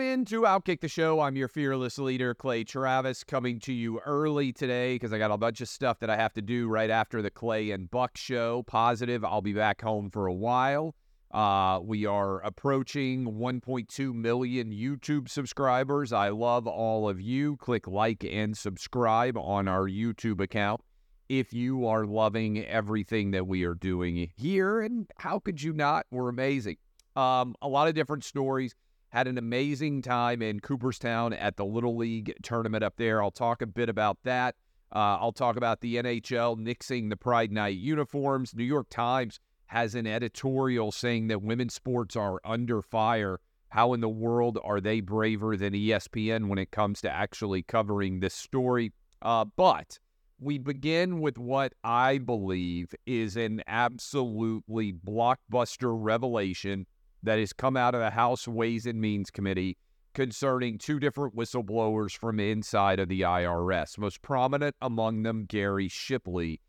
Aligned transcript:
into 0.00 0.42
Outkick 0.42 0.80
the 0.80 0.88
Show. 0.88 1.20
I'm 1.20 1.36
your 1.36 1.48
fearless 1.48 1.98
leader, 1.98 2.34
Clay 2.34 2.62
Travis, 2.62 3.24
coming 3.24 3.58
to 3.60 3.72
you 3.72 4.00
early 4.00 4.52
today 4.52 4.94
because 4.94 5.12
I 5.12 5.18
got 5.18 5.30
a 5.30 5.36
bunch 5.36 5.60
of 5.60 5.68
stuff 5.68 5.98
that 6.00 6.10
I 6.10 6.16
have 6.16 6.32
to 6.34 6.42
do 6.42 6.68
right 6.68 6.90
after 6.90 7.22
the 7.22 7.30
Clay 7.30 7.70
and 7.70 7.90
Buck 7.90 8.16
show. 8.16 8.62
Positive, 8.64 9.24
I'll 9.24 9.42
be 9.42 9.52
back 9.52 9.80
home 9.80 10.10
for 10.10 10.26
a 10.26 10.32
while. 10.32 10.94
Uh, 11.32 11.80
we 11.82 12.06
are 12.06 12.40
approaching 12.40 13.26
1.2 13.26 14.14
million 14.14 14.72
YouTube 14.72 15.28
subscribers. 15.28 16.12
I 16.12 16.28
love 16.28 16.66
all 16.66 17.08
of 17.08 17.20
you. 17.20 17.56
Click 17.56 17.86
like 17.86 18.24
and 18.24 18.56
subscribe 18.56 19.36
on 19.36 19.68
our 19.68 19.88
YouTube 19.88 20.40
account 20.40 20.80
if 21.28 21.52
you 21.52 21.86
are 21.86 22.06
loving 22.06 22.64
everything 22.64 23.32
that 23.32 23.46
we 23.46 23.64
are 23.64 23.74
doing 23.74 24.30
here. 24.36 24.80
And 24.80 25.10
how 25.18 25.38
could 25.38 25.62
you 25.62 25.72
not? 25.72 26.06
We're 26.10 26.28
amazing. 26.28 26.76
Um, 27.16 27.54
a 27.60 27.68
lot 27.68 27.88
of 27.88 27.94
different 27.94 28.24
stories. 28.24 28.74
Had 29.10 29.26
an 29.26 29.38
amazing 29.38 30.02
time 30.02 30.42
in 30.42 30.60
Cooperstown 30.60 31.32
at 31.32 31.56
the 31.56 31.64
Little 31.64 31.96
League 31.96 32.34
tournament 32.42 32.84
up 32.84 32.96
there. 32.98 33.22
I'll 33.22 33.30
talk 33.30 33.62
a 33.62 33.66
bit 33.66 33.88
about 33.88 34.18
that. 34.24 34.54
Uh, 34.94 35.16
I'll 35.18 35.32
talk 35.32 35.56
about 35.56 35.80
the 35.80 35.96
NHL 35.96 36.58
nixing 36.58 37.08
the 37.08 37.16
Pride 37.16 37.50
Night 37.50 37.78
uniforms. 37.78 38.54
New 38.54 38.64
York 38.64 38.88
Times 38.90 39.40
has 39.66 39.94
an 39.94 40.06
editorial 40.06 40.92
saying 40.92 41.28
that 41.28 41.40
women's 41.40 41.74
sports 41.74 42.16
are 42.16 42.38
under 42.44 42.82
fire. 42.82 43.40
How 43.70 43.94
in 43.94 44.00
the 44.00 44.08
world 44.10 44.58
are 44.62 44.80
they 44.80 45.00
braver 45.00 45.56
than 45.56 45.72
ESPN 45.72 46.48
when 46.48 46.58
it 46.58 46.70
comes 46.70 47.00
to 47.00 47.10
actually 47.10 47.62
covering 47.62 48.20
this 48.20 48.34
story? 48.34 48.92
Uh, 49.22 49.46
but 49.56 49.98
we 50.38 50.58
begin 50.58 51.20
with 51.20 51.38
what 51.38 51.72
I 51.82 52.18
believe 52.18 52.94
is 53.06 53.36
an 53.36 53.62
absolutely 53.66 54.92
blockbuster 54.92 55.96
revelation 55.98 56.86
that 57.22 57.38
has 57.38 57.52
come 57.52 57.76
out 57.76 57.94
of 57.94 58.00
the 58.00 58.10
House 58.10 58.46
Ways 58.46 58.86
and 58.86 59.00
Means 59.00 59.30
Committee 59.30 59.76
concerning 60.14 60.78
two 60.78 60.98
different 60.98 61.36
whistleblowers 61.36 62.12
from 62.12 62.40
inside 62.40 62.98
of 62.98 63.08
the 63.08 63.20
IRS. 63.20 63.98
Most 63.98 64.22
prominent 64.22 64.74
among 64.80 65.22
them, 65.22 65.44
Gary 65.44 65.88
Shipley 65.88 66.60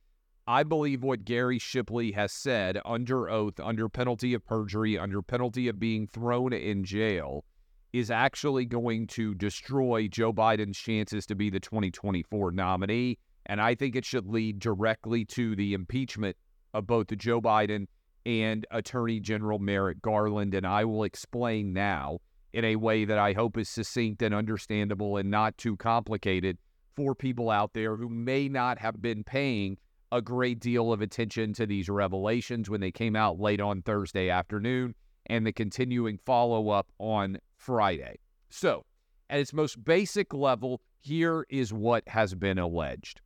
I 0.49 0.63
believe 0.63 1.03
what 1.03 1.25
Gary 1.25 1.59
Shipley 1.59 2.11
has 2.13 2.31
said 2.31 2.79
under 2.83 3.29
oath, 3.29 3.59
under 3.59 3.87
penalty 3.87 4.33
of 4.33 4.43
perjury, 4.43 4.97
under 4.97 5.21
penalty 5.21 5.67
of 5.67 5.79
being 5.79 6.07
thrown 6.07 6.53
in 6.53 6.83
jail, 6.83 7.45
is 7.93 8.09
actually 8.09 8.65
going 8.65 9.05
to 9.09 9.35
destroy 9.35 10.07
Joe 10.07 10.33
Biden's 10.33 10.79
chances 10.79 11.27
to 11.27 11.35
be 11.35 11.51
the 11.51 11.59
2024 11.59 12.51
nominee. 12.51 13.19
And 13.45 13.61
I 13.61 13.75
think 13.75 13.95
it 13.95 14.05
should 14.05 14.25
lead 14.25 14.57
directly 14.57 15.23
to 15.25 15.55
the 15.55 15.75
impeachment 15.75 16.35
of 16.73 16.87
both 16.87 17.15
Joe 17.15 17.39
Biden 17.39 17.85
and 18.29 18.67
Attorney 18.69 19.19
General 19.19 19.57
Merrick 19.57 20.01
Garland. 20.03 20.53
And 20.53 20.67
I 20.67 20.85
will 20.85 21.03
explain 21.03 21.73
now 21.73 22.19
in 22.53 22.63
a 22.63 22.75
way 22.75 23.03
that 23.03 23.17
I 23.17 23.33
hope 23.33 23.57
is 23.57 23.67
succinct 23.67 24.21
and 24.21 24.35
understandable 24.35 25.17
and 25.17 25.31
not 25.31 25.57
too 25.57 25.75
complicated 25.75 26.57
for 26.95 27.15
people 27.15 27.49
out 27.49 27.73
there 27.73 27.95
who 27.95 28.07
may 28.07 28.47
not 28.47 28.77
have 28.77 29.01
been 29.01 29.23
paying 29.23 29.77
a 30.11 30.21
great 30.21 30.59
deal 30.59 30.93
of 30.93 31.01
attention 31.01 31.53
to 31.53 31.65
these 31.65 31.89
revelations 31.89 32.69
when 32.69 32.81
they 32.81 32.91
came 32.91 33.15
out 33.15 33.39
late 33.39 33.61
on 33.61 33.81
Thursday 33.81 34.29
afternoon 34.29 34.93
and 35.25 35.45
the 35.45 35.51
continuing 35.51 36.19
follow 36.25 36.69
up 36.69 36.87
on 36.99 37.37
Friday. 37.57 38.19
So, 38.49 38.85
at 39.29 39.39
its 39.39 39.53
most 39.53 39.83
basic 39.83 40.33
level, 40.33 40.81
here 40.99 41.45
is 41.49 41.73
what 41.73 42.07
has 42.07 42.35
been 42.35 42.59
alleged 42.59 43.21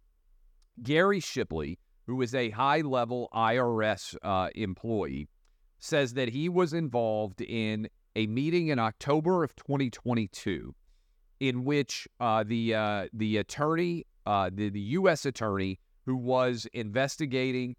Gary 0.81 1.19
Shipley, 1.19 1.78
who 2.06 2.22
is 2.22 2.36
a 2.36 2.50
high 2.50 2.81
level 2.81 3.30
IRS 3.34 4.16
uh, 4.24 4.50
employee, 4.56 5.28
says 5.80 6.14
that 6.14 6.30
he 6.30 6.50
was 6.50 6.74
involved 6.74 7.41
in 7.41 7.88
a 8.16 8.28
meeting 8.28 8.68
in 8.68 8.80
October 8.80 9.44
of 9.44 9.56
2022 9.56 10.74
in 11.40 11.66
which 11.66 12.08
uh, 12.19 12.44
the 12.46 12.74
uh, 12.74 13.08
the 13.13 13.38
attorney, 13.38 14.06
uh, 14.25 14.50
the, 14.53 14.69
the 14.69 14.80
U.S. 14.80 15.25
attorney 15.25 15.80
who 16.06 16.16
was 16.16 16.68
investigating 16.74 17.75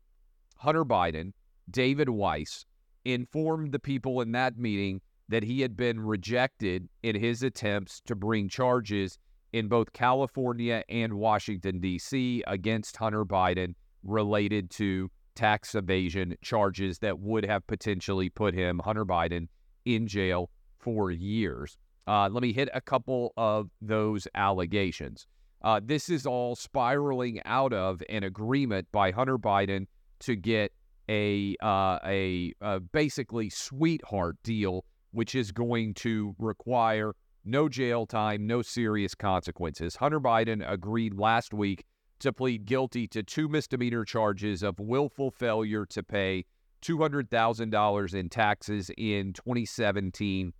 Hunter 0.56 0.84
Biden, 0.84 1.32
David 1.70 2.08
Weiss, 2.08 2.64
informed 3.04 3.72
the 3.72 3.78
people 3.78 4.20
in 4.20 4.32
that 4.32 4.58
meeting 4.58 5.00
that 5.28 5.42
he 5.42 5.60
had 5.60 5.76
been 5.76 6.00
rejected 6.00 6.88
in 7.02 7.16
his 7.16 7.42
attempts 7.42 8.02
to 8.06 8.14
bring 8.14 8.48
charges 8.48 9.18
in 9.52 9.68
both 9.68 9.92
California 9.92 10.82
and 10.88 11.14
Washington, 11.14 11.80
D.C. 11.80 12.42
against 12.46 12.96
Hunter 12.96 13.24
Biden 13.24 13.74
related 14.04 14.70
to 14.70 15.10
tax 15.34 15.75
evasion 15.75 16.37
charges 16.42 16.98
that 17.00 17.19
would 17.19 17.44
have 17.44 17.66
potentially 17.66 18.28
put 18.28 18.54
him, 18.54 18.81
Hunter 18.84 19.04
Biden, 19.04 19.48
in 19.84 20.06
jail 20.06 20.50
for 20.78 21.10
years. 21.10 21.76
Uh, 22.06 22.28
let 22.31 22.43
me 22.43 22.53
hit 22.53 22.69
a 22.75 22.81
couple 22.81 23.32
of 23.37 23.70
those 23.81 24.28
allegations. 24.34 25.26
Uh, 25.62 25.81
this 25.82 26.10
is 26.10 26.26
all 26.26 26.54
spiraling 26.54 27.41
out 27.47 27.72
of 27.72 28.03
an 28.10 28.22
agreement 28.22 28.87
by 28.93 29.10
Hunter 29.10 29.38
Biden 29.38 29.87
to 30.20 30.37
get 30.37 30.72
a, 31.09 31.56
uh, 31.62 31.98
a, 32.04 32.53
a 32.60 32.81
basically 32.81 33.48
sweetheart 33.48 34.37
deal, 34.44 34.84
which 35.12 35.34
is 35.34 35.50
going 35.53 35.94
to 35.94 36.34
require 36.38 37.14
no 37.44 37.69
jail 37.69 38.06
time, 38.06 38.47
no 38.47 38.62
serious 38.62 39.14
consequences. 39.14 39.97
Hunter 39.97 40.20
Biden 40.20 40.62
agreed 40.70 41.14
last 41.14 41.54
week 41.54 41.84
to 42.24 42.32
plead 42.32 42.64
guilty 42.64 43.06
to 43.06 43.22
two 43.22 43.48
misdemeanor 43.48 44.02
charges 44.02 44.62
of 44.62 44.80
willful 44.80 45.30
failure 45.30 45.84
to 45.84 46.02
pay 46.02 46.44
$200,000 46.82 48.14
in 48.14 48.28
taxes 48.30 48.90
in 48.96 49.34
2017 49.34 50.52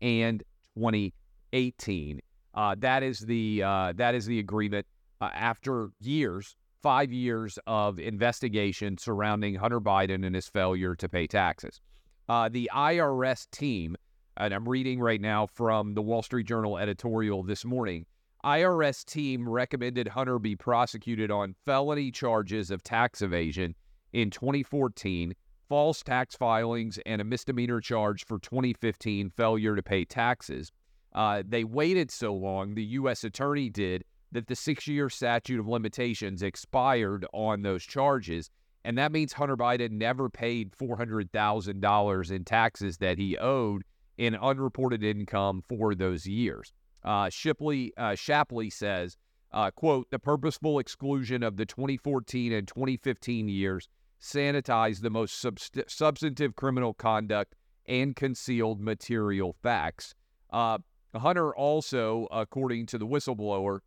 and 0.00 0.42
2018. 0.76 2.20
Uh, 2.54 2.74
that 2.78 3.04
is 3.04 3.20
the 3.20 3.62
uh, 3.62 3.92
that 3.94 4.16
is 4.16 4.26
the 4.26 4.40
agreement 4.40 4.84
uh, 5.20 5.30
after 5.32 5.90
years, 6.00 6.56
five 6.82 7.12
years 7.12 7.56
of 7.68 8.00
investigation 8.00 8.98
surrounding 8.98 9.54
Hunter 9.54 9.80
Biden 9.80 10.26
and 10.26 10.34
his 10.34 10.48
failure 10.48 10.96
to 10.96 11.08
pay 11.08 11.28
taxes. 11.28 11.80
Uh, 12.28 12.48
the 12.48 12.68
IRS 12.74 13.48
team, 13.52 13.96
and 14.36 14.52
I'm 14.52 14.68
reading 14.68 15.00
right 15.00 15.20
now 15.20 15.46
from 15.46 15.94
the 15.94 16.02
Wall 16.02 16.22
Street 16.22 16.48
Journal 16.48 16.78
editorial 16.78 17.44
this 17.44 17.64
morning. 17.64 18.06
IRS 18.44 19.04
team 19.04 19.48
recommended 19.48 20.08
Hunter 20.08 20.40
be 20.40 20.56
prosecuted 20.56 21.30
on 21.30 21.54
felony 21.64 22.10
charges 22.10 22.72
of 22.72 22.82
tax 22.82 23.22
evasion 23.22 23.74
in 24.12 24.30
2014, 24.30 25.32
false 25.68 26.02
tax 26.02 26.34
filings, 26.34 26.98
and 27.06 27.20
a 27.20 27.24
misdemeanor 27.24 27.80
charge 27.80 28.26
for 28.26 28.40
2015 28.40 29.30
failure 29.30 29.76
to 29.76 29.82
pay 29.82 30.04
taxes. 30.04 30.72
Uh, 31.14 31.44
they 31.46 31.62
waited 31.62 32.10
so 32.10 32.34
long, 32.34 32.74
the 32.74 32.84
U.S. 32.84 33.22
attorney 33.22 33.70
did, 33.70 34.04
that 34.32 34.48
the 34.48 34.56
six 34.56 34.88
year 34.88 35.08
statute 35.08 35.60
of 35.60 35.68
limitations 35.68 36.42
expired 36.42 37.24
on 37.32 37.62
those 37.62 37.84
charges. 37.84 38.50
And 38.84 38.98
that 38.98 39.12
means 39.12 39.32
Hunter 39.32 39.56
Biden 39.56 39.92
never 39.92 40.28
paid 40.28 40.72
$400,000 40.72 42.30
in 42.32 42.44
taxes 42.44 42.96
that 42.96 43.18
he 43.18 43.38
owed 43.38 43.82
in 44.18 44.34
unreported 44.34 45.04
income 45.04 45.62
for 45.68 45.94
those 45.94 46.26
years. 46.26 46.72
Uh, 47.04 47.28
Shipley, 47.28 47.92
uh, 47.96 48.14
Shapley 48.14 48.70
says, 48.70 49.16
uh, 49.52 49.70
quote, 49.70 50.10
the 50.10 50.18
purposeful 50.18 50.78
exclusion 50.78 51.42
of 51.42 51.56
the 51.56 51.66
2014 51.66 52.52
and 52.52 52.66
2015 52.66 53.48
years 53.48 53.88
sanitized 54.20 55.00
the 55.02 55.10
most 55.10 55.42
subst- 55.42 55.90
substantive 55.90 56.54
criminal 56.54 56.94
conduct 56.94 57.54
and 57.86 58.14
concealed 58.14 58.80
material 58.80 59.56
facts. 59.62 60.14
Uh, 60.50 60.78
Hunter 61.14 61.54
also, 61.54 62.28
according 62.30 62.86
to 62.86 62.98
the 62.98 63.06
whistleblower, 63.06 63.80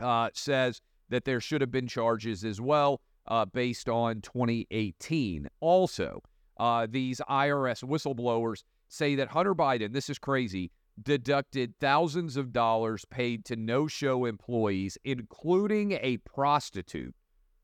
uh, 0.00 0.30
says 0.32 0.80
that 1.10 1.24
there 1.24 1.40
should 1.40 1.60
have 1.60 1.70
been 1.70 1.86
charges 1.86 2.44
as 2.44 2.60
well 2.60 3.02
uh, 3.28 3.44
based 3.44 3.88
on 3.88 4.22
2018. 4.22 5.48
Also, 5.60 6.22
these 6.88 7.20
IRS 7.28 7.84
whistleblowers 7.84 8.64
say 8.88 9.14
that 9.14 9.28
Hunter 9.28 9.54
Biden, 9.54 9.92
this 9.92 10.08
is 10.08 10.18
crazy, 10.18 10.70
deducted 11.00 11.74
thousands 11.80 12.36
of 12.36 12.52
dollars 12.52 13.04
paid 13.06 13.44
to 13.46 13.56
no 13.56 13.86
show 13.86 14.24
employees, 14.24 14.98
including 15.04 15.92
a 15.92 16.18
prostitute. 16.18 17.14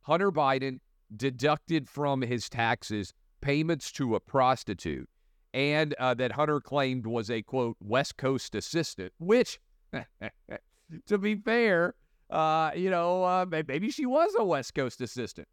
Hunter 0.02 0.32
Biden 0.32 0.80
deducted 1.14 1.88
from 1.88 2.22
his 2.22 2.48
taxes 2.48 3.12
payments 3.40 3.92
to 3.92 4.14
a 4.14 4.20
prostitute 4.20 5.08
and 5.54 5.94
uh, 5.94 6.14
that 6.14 6.32
Hunter 6.32 6.60
claimed 6.60 7.06
was 7.06 7.30
a 7.30 7.42
quote 7.42 7.76
West 7.80 8.16
Coast 8.16 8.54
assistant, 8.54 9.12
which, 9.18 9.58
to 11.06 11.18
be 11.18 11.36
fair, 11.36 11.94
uh, 12.30 12.70
you 12.74 12.90
know, 12.90 13.24
uh, 13.24 13.46
maybe 13.48 13.90
she 13.90 14.06
was 14.06 14.34
a 14.38 14.44
West 14.44 14.74
Coast 14.74 15.00
assistant. 15.00 15.48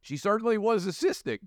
She 0.00 0.16
certainly 0.16 0.58
was 0.58 0.86
assisting. 0.86 1.38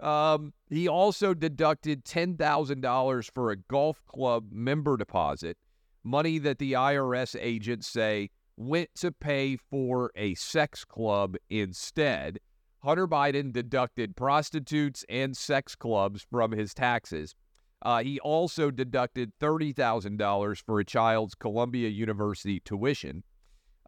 Um, 0.00 0.52
he 0.68 0.88
also 0.88 1.32
deducted 1.32 2.04
$10,000 2.04 3.30
for 3.32 3.50
a 3.50 3.56
golf 3.56 4.02
club 4.06 4.48
member 4.52 4.96
deposit, 4.96 5.56
money 6.04 6.38
that 6.38 6.58
the 6.58 6.72
IRS 6.72 7.36
agents 7.40 7.86
say 7.86 8.30
went 8.56 8.90
to 8.96 9.12
pay 9.12 9.56
for 9.56 10.10
a 10.14 10.34
sex 10.34 10.84
club 10.84 11.36
instead. 11.50 12.38
Hunter 12.82 13.08
Biden 13.08 13.52
deducted 13.52 14.16
prostitutes 14.16 15.04
and 15.08 15.36
sex 15.36 15.74
clubs 15.74 16.26
from 16.30 16.52
his 16.52 16.72
taxes. 16.72 17.34
Uh, 17.82 18.02
he 18.02 18.18
also 18.20 18.70
deducted 18.70 19.32
$30,000 19.40 20.62
for 20.64 20.80
a 20.80 20.84
child's 20.84 21.34
Columbia 21.34 21.88
University 21.88 22.60
tuition 22.60 23.22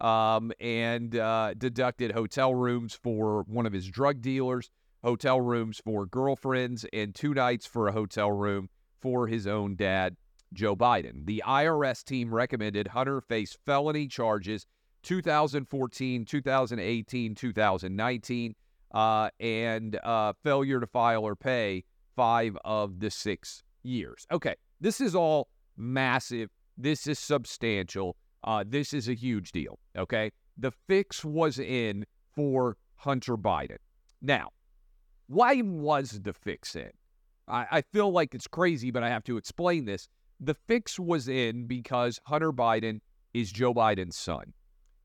um, 0.00 0.52
and 0.60 1.16
uh, 1.16 1.54
deducted 1.54 2.12
hotel 2.12 2.54
rooms 2.54 2.94
for 2.94 3.42
one 3.44 3.66
of 3.66 3.72
his 3.72 3.86
drug 3.88 4.20
dealers, 4.20 4.70
hotel 5.02 5.40
rooms 5.40 5.80
for 5.84 6.06
girlfriends, 6.06 6.84
and 6.92 7.14
two 7.14 7.34
nights 7.34 7.66
for 7.66 7.88
a 7.88 7.92
hotel 7.92 8.30
room 8.30 8.68
for 9.00 9.26
his 9.26 9.46
own 9.46 9.76
dad, 9.76 10.16
Joe 10.52 10.76
Biden. 10.76 11.26
The 11.26 11.42
IRS 11.46 12.04
team 12.04 12.34
recommended 12.34 12.88
Hunter 12.88 13.20
face 13.20 13.56
felony 13.64 14.08
charges 14.08 14.66
2014, 15.02 16.24
2018, 16.24 17.34
2019, 17.34 18.54
uh, 18.92 19.30
and 19.38 20.00
uh, 20.02 20.32
failure 20.42 20.80
to 20.80 20.86
file 20.86 21.24
or 21.24 21.36
pay 21.36 21.84
five 22.16 22.56
of 22.64 22.98
the 23.00 23.10
six 23.10 23.62
years. 23.82 24.26
Okay, 24.32 24.54
this 24.80 25.00
is 25.00 25.14
all 25.14 25.48
massive. 25.76 26.50
This 26.76 27.06
is 27.06 27.18
substantial. 27.18 28.16
Uh, 28.44 28.64
this 28.66 28.92
is 28.92 29.08
a 29.08 29.14
huge 29.14 29.52
deal. 29.52 29.78
Okay. 29.96 30.30
The 30.56 30.72
fix 30.88 31.24
was 31.24 31.58
in 31.58 32.04
for 32.34 32.76
Hunter 32.96 33.36
Biden. 33.36 33.78
Now, 34.20 34.50
why 35.28 35.60
was 35.62 36.20
the 36.22 36.32
fix 36.32 36.74
in? 36.74 36.90
I, 37.46 37.66
I 37.70 37.82
feel 37.92 38.10
like 38.10 38.34
it's 38.34 38.46
crazy, 38.46 38.90
but 38.90 39.02
I 39.02 39.10
have 39.10 39.24
to 39.24 39.36
explain 39.36 39.84
this. 39.84 40.08
The 40.40 40.54
fix 40.54 40.98
was 40.98 41.28
in 41.28 41.66
because 41.66 42.20
Hunter 42.26 42.52
Biden 42.52 43.00
is 43.34 43.52
Joe 43.52 43.74
Biden's 43.74 44.16
son. 44.16 44.54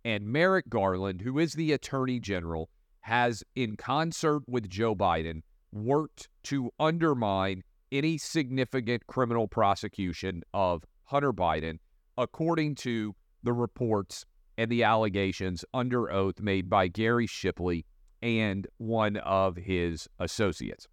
And 0.06 0.28
Merrick 0.28 0.70
Garland, 0.70 1.22
who 1.22 1.40
is 1.40 1.54
the 1.54 1.72
attorney 1.72 2.20
general, 2.20 2.70
has, 3.02 3.44
in 3.56 3.76
concert 3.76 4.44
with 4.48 4.70
Joe 4.70 4.96
Biden, 4.96 5.42
worked 5.72 6.30
to 6.44 6.72
undermine 6.80 7.64
any 7.92 8.18
significant 8.18 9.06
criminal 9.08 9.48
prosecution 9.48 10.42
of 10.54 10.84
Hunter 11.06 11.34
Biden, 11.34 11.80
according 12.18 12.76
to 12.76 13.16
the 13.44 13.54
reports 13.54 14.26
and 14.58 14.72
the 14.72 14.84
allegations 14.84 15.66
under 15.74 16.12
oath 16.12 16.40
made 16.40 16.70
by 16.70 16.88
Gary 16.88 17.28
Shipley 17.28 17.86
and 18.24 18.66
one 18.78 19.18
of 19.18 19.58
his 19.58 20.08
associates. 20.18 20.88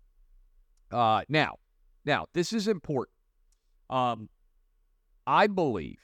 Uh, 0.91 1.23
now, 1.29 1.55
now 2.05 2.27
this 2.35 2.53
is 2.53 2.67
important. 2.67 3.15
Um, 3.89 4.29
I 5.27 5.47
believe 5.47 5.99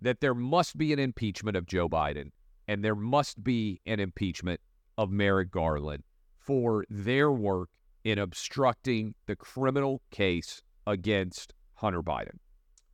that 0.00 0.20
there 0.20 0.34
must 0.34 0.78
be 0.78 0.94
an 0.94 0.98
impeachment 0.98 1.58
of 1.58 1.66
Joe 1.66 1.90
Biden 1.90 2.30
and 2.66 2.82
there 2.82 2.94
must 2.94 3.44
be 3.44 3.82
an 3.84 4.00
impeachment 4.00 4.60
of 4.96 5.10
Merrick 5.10 5.50
Garland 5.50 6.04
for 6.38 6.86
their 6.88 7.30
work 7.30 7.68
in 8.04 8.18
obstructing 8.18 9.14
the 9.26 9.36
criminal 9.36 10.00
case 10.10 10.62
against 10.86 11.52
Hunter 11.74 12.02
Biden. 12.02 12.38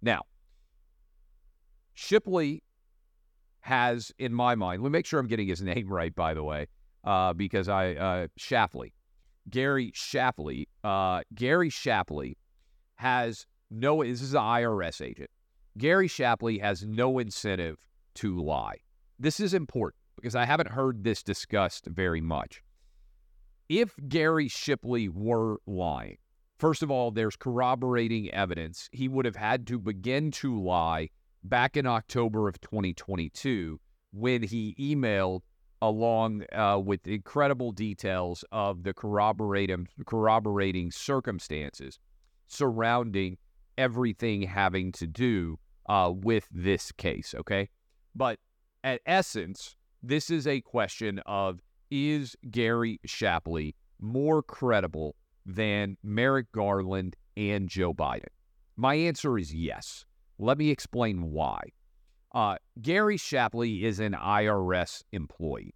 Now, 0.02 0.22
Shipley 1.94 2.64
has, 3.60 4.12
in 4.18 4.34
my 4.34 4.56
mind, 4.56 4.82
let 4.82 4.90
me 4.90 4.98
make 4.98 5.06
sure 5.06 5.20
I'm 5.20 5.28
getting 5.28 5.46
his 5.46 5.62
name 5.74 5.88
right, 5.88 6.14
by 6.14 6.34
the 6.34 6.42
way, 6.42 6.66
uh, 7.06 7.32
because 7.32 7.68
I, 7.68 7.94
uh, 7.94 8.26
Shapley, 8.36 8.92
Gary 9.48 9.92
Shapley, 9.94 10.68
uh, 10.84 11.22
Gary 11.34 11.70
Shapley 11.70 12.36
has 12.96 13.46
no, 13.70 14.02
this 14.02 14.22
is 14.22 14.34
an 14.34 14.40
IRS 14.40 15.00
agent. 15.00 15.30
Gary 15.78 16.08
Shapley 16.08 16.58
has 16.58 16.84
no 16.84 17.18
incentive 17.18 17.78
to 18.16 18.40
lie. 18.42 18.76
This 19.18 19.40
is 19.40 19.54
important 19.54 20.00
because 20.16 20.34
I 20.34 20.44
haven't 20.44 20.70
heard 20.70 21.04
this 21.04 21.22
discussed 21.22 21.86
very 21.86 22.20
much. 22.20 22.62
If 23.68 23.94
Gary 24.08 24.48
Shipley 24.48 25.08
were 25.08 25.58
lying, 25.66 26.18
first 26.58 26.82
of 26.82 26.90
all, 26.90 27.10
there's 27.10 27.36
corroborating 27.36 28.30
evidence. 28.30 28.88
He 28.92 29.08
would 29.08 29.26
have 29.26 29.36
had 29.36 29.66
to 29.68 29.78
begin 29.78 30.30
to 30.32 30.60
lie 30.60 31.10
back 31.44 31.76
in 31.76 31.86
October 31.86 32.48
of 32.48 32.60
2022 32.60 33.78
when 34.12 34.42
he 34.42 34.74
emailed 34.78 35.42
along 35.82 36.44
uh, 36.52 36.80
with 36.82 37.06
incredible 37.06 37.72
details 37.72 38.44
of 38.52 38.82
the 38.82 38.94
corroborating 38.94 39.86
corroborating 40.06 40.90
circumstances 40.90 41.98
surrounding 42.46 43.36
everything 43.76 44.42
having 44.42 44.92
to 44.92 45.06
do 45.06 45.58
uh, 45.88 46.10
with 46.14 46.48
this 46.50 46.92
case. 46.92 47.34
Okay, 47.36 47.68
but 48.14 48.38
at 48.84 49.00
essence, 49.06 49.76
this 50.02 50.30
is 50.30 50.46
a 50.46 50.60
question 50.60 51.20
of 51.26 51.60
is 51.90 52.36
Gary 52.50 53.00
Shapley 53.04 53.74
more 54.00 54.42
credible 54.42 55.14
than 55.44 55.96
Merrick 56.02 56.50
Garland 56.52 57.16
and 57.36 57.68
Joe 57.68 57.94
Biden? 57.94 58.28
My 58.76 58.94
answer 58.94 59.38
is 59.38 59.54
yes. 59.54 60.04
Let 60.38 60.58
me 60.58 60.70
explain 60.70 61.30
why. 61.30 61.60
Uh, 62.36 62.56
Gary 62.82 63.16
Shapley 63.16 63.86
is 63.86 63.98
an 63.98 64.12
IRS 64.12 65.02
employee. 65.10 65.74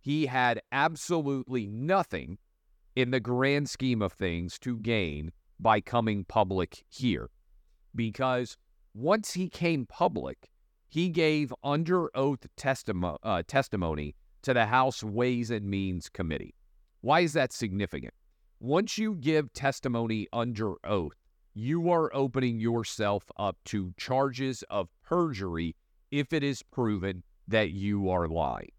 He 0.00 0.26
had 0.26 0.60
absolutely 0.72 1.68
nothing 1.68 2.38
in 2.96 3.12
the 3.12 3.20
grand 3.20 3.70
scheme 3.70 4.02
of 4.02 4.12
things 4.12 4.58
to 4.58 4.76
gain 4.80 5.30
by 5.60 5.80
coming 5.80 6.24
public 6.24 6.82
here 6.88 7.30
because 7.94 8.56
once 8.92 9.34
he 9.34 9.48
came 9.48 9.86
public, 9.86 10.50
he 10.88 11.10
gave 11.10 11.54
under 11.62 12.10
oath 12.16 12.44
testimo- 12.56 13.18
uh, 13.22 13.44
testimony 13.46 14.16
to 14.42 14.52
the 14.52 14.66
House 14.66 15.04
Ways 15.04 15.52
and 15.52 15.70
Means 15.70 16.08
Committee. 16.08 16.56
Why 17.02 17.20
is 17.20 17.34
that 17.34 17.52
significant? 17.52 18.14
Once 18.58 18.98
you 18.98 19.14
give 19.14 19.52
testimony 19.52 20.26
under 20.32 20.74
oath, 20.82 21.22
you 21.54 21.88
are 21.88 22.12
opening 22.12 22.58
yourself 22.58 23.30
up 23.36 23.58
to 23.66 23.94
charges 23.96 24.64
of 24.70 24.88
perjury 25.04 25.76
if 26.10 26.32
it 26.32 26.42
is 26.42 26.62
proven 26.62 27.22
that 27.48 27.70
you 27.70 28.08
are 28.10 28.28
lying. 28.28 28.70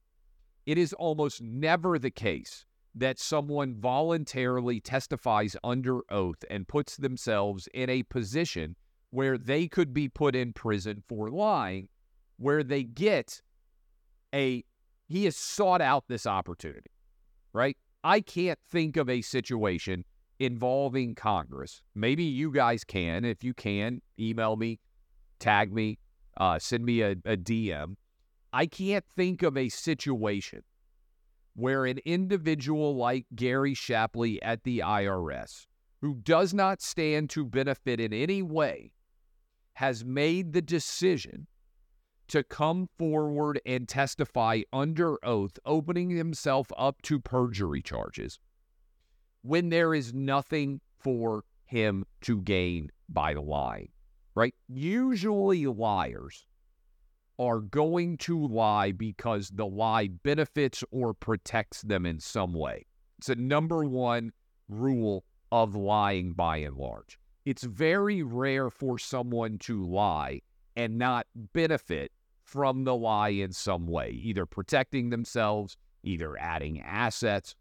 It 0.65 0.77
is 0.77 0.93
almost 0.93 1.41
never 1.41 1.97
the 1.97 2.11
case 2.11 2.65
that 2.93 3.19
someone 3.19 3.75
voluntarily 3.75 4.79
testifies 4.79 5.55
under 5.63 6.01
oath 6.11 6.43
and 6.49 6.67
puts 6.67 6.97
themselves 6.97 7.67
in 7.73 7.89
a 7.89 8.03
position 8.03 8.75
where 9.11 9.37
they 9.37 9.67
could 9.67 9.93
be 9.93 10.07
put 10.07 10.35
in 10.35 10.53
prison 10.53 11.03
for 11.07 11.29
lying, 11.29 11.87
where 12.37 12.63
they 12.63 12.83
get 12.83 13.41
a, 14.33 14.63
he 15.07 15.25
has 15.25 15.35
sought 15.35 15.81
out 15.81 16.05
this 16.07 16.25
opportunity, 16.25 16.91
right? 17.53 17.77
I 18.03 18.21
can't 18.21 18.59
think 18.69 18.97
of 18.97 19.09
a 19.09 19.21
situation 19.21 20.05
involving 20.39 21.13
Congress. 21.13 21.81
Maybe 21.93 22.23
you 22.23 22.51
guys 22.51 22.83
can. 22.83 23.25
If 23.25 23.43
you 23.43 23.53
can, 23.53 24.01
email 24.19 24.55
me, 24.55 24.79
tag 25.39 25.71
me, 25.71 25.99
uh, 26.37 26.59
send 26.59 26.85
me 26.85 27.01
a, 27.01 27.11
a 27.11 27.37
DM. 27.37 27.95
I 28.53 28.65
can't 28.65 29.05
think 29.15 29.43
of 29.43 29.57
a 29.57 29.69
situation 29.69 30.63
where 31.55 31.85
an 31.85 31.99
individual 32.05 32.95
like 32.95 33.25
Gary 33.35 33.73
Shapley 33.73 34.41
at 34.41 34.63
the 34.63 34.79
IRS, 34.79 35.67
who 36.01 36.15
does 36.15 36.53
not 36.53 36.81
stand 36.81 37.29
to 37.31 37.45
benefit 37.45 37.99
in 37.99 38.13
any 38.13 38.41
way, 38.41 38.93
has 39.73 40.05
made 40.05 40.53
the 40.53 40.61
decision 40.61 41.47
to 42.27 42.43
come 42.43 42.87
forward 42.97 43.59
and 43.65 43.89
testify 43.89 44.61
under 44.71 45.23
oath, 45.25 45.59
opening 45.65 46.09
himself 46.09 46.67
up 46.77 47.01
to 47.01 47.19
perjury 47.19 47.81
charges 47.81 48.39
when 49.41 49.69
there 49.69 49.93
is 49.93 50.13
nothing 50.13 50.79
for 50.99 51.43
him 51.65 52.05
to 52.21 52.41
gain 52.41 52.89
by 53.09 53.33
the 53.33 53.41
lying, 53.41 53.89
right? 54.35 54.55
Usually 54.67 55.65
liars 55.67 56.45
are 57.39 57.59
going 57.59 58.17
to 58.17 58.47
lie 58.47 58.91
because 58.91 59.49
the 59.49 59.65
lie 59.65 60.07
benefits 60.07 60.83
or 60.91 61.13
protects 61.13 61.81
them 61.81 62.05
in 62.05 62.19
some 62.19 62.53
way. 62.53 62.85
It's 63.17 63.29
a 63.29 63.35
number 63.35 63.83
one 63.83 64.31
rule 64.69 65.23
of 65.51 65.75
lying 65.75 66.33
by 66.33 66.57
and 66.57 66.77
large. 66.77 67.19
It's 67.45 67.63
very 67.63 68.21
rare 68.23 68.69
for 68.69 68.99
someone 68.99 69.57
to 69.59 69.83
lie 69.83 70.41
and 70.75 70.97
not 70.97 71.25
benefit 71.35 72.11
from 72.43 72.83
the 72.83 72.95
lie 72.95 73.29
in 73.29 73.51
some 73.51 73.87
way, 73.87 74.11
either 74.11 74.45
protecting 74.45 75.09
themselves, 75.09 75.77
either 76.03 76.37
adding 76.37 76.81
assets, 76.81 77.55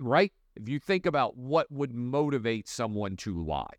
right? 0.00 0.32
if 0.56 0.68
you 0.68 0.78
think 0.78 1.06
about 1.06 1.36
what 1.36 1.70
would 1.70 1.94
motivate 1.94 2.68
someone 2.68 3.16
to 3.16 3.42
lie, 3.42 3.74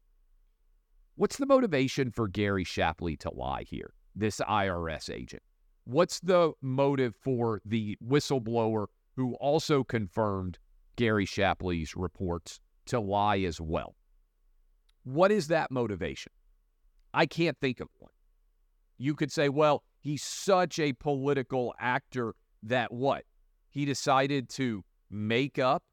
what's 1.15 1.38
the 1.38 1.46
motivation 1.46 2.12
for 2.12 2.27
Gary 2.27 2.63
Shapley 2.63 3.15
to 3.17 3.32
lie 3.34 3.63
here, 3.63 3.93
this 4.15 4.39
IRS 4.39 5.13
agent? 5.13 5.43
What's 5.86 6.20
the 6.20 6.53
motive 6.62 7.15
for 7.15 7.62
the 7.65 7.98
whistleblower 8.05 8.88
who 9.15 9.36
also 9.36 9.84
confirmed 9.84 10.58
Gary 10.96 11.25
Shapley's 11.25 11.96
reports 11.96 12.60
to 12.88 13.00
lie 13.00 13.39
as 13.39 13.60
well? 13.60 13.96
What 15.03 15.32
is 15.32 15.48
that 15.48 15.72
motivation? 15.72 16.32
I 17.13 17.25
can't 17.25 17.60
think 17.60 17.79
of 17.79 17.89
one. 18.00 18.12
You 18.98 19.15
could 19.15 19.32
say, 19.32 19.50
well, 19.50 19.84
he's 20.00 20.24
such 20.24 20.79
a 20.79 20.93
political 20.93 21.74
actor 21.79 22.36
that 22.63 22.93
what? 22.93 23.25
He 23.70 23.86
decided 23.86 24.50
to 24.51 24.84
make 25.10 25.60
up 25.60 25.84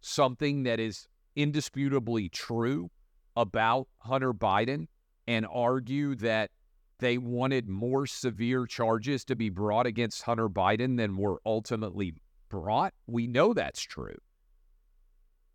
something 0.00 0.64
that 0.64 0.78
is 0.78 1.08
indisputably 1.34 2.28
true 2.28 2.90
about 3.38 3.86
Hunter 3.98 4.34
Biden 4.34 4.88
and 5.28 5.46
argue 5.50 6.16
that 6.16 6.50
they 6.98 7.16
wanted 7.16 7.68
more 7.68 8.06
severe 8.06 8.66
charges 8.66 9.24
to 9.26 9.36
be 9.36 9.48
brought 9.48 9.86
against 9.86 10.22
Hunter 10.22 10.48
Biden 10.48 10.96
than 10.96 11.16
were 11.16 11.40
ultimately 11.46 12.14
brought. 12.48 12.92
We 13.06 13.28
know 13.28 13.54
that's 13.54 13.80
true. 13.80 14.16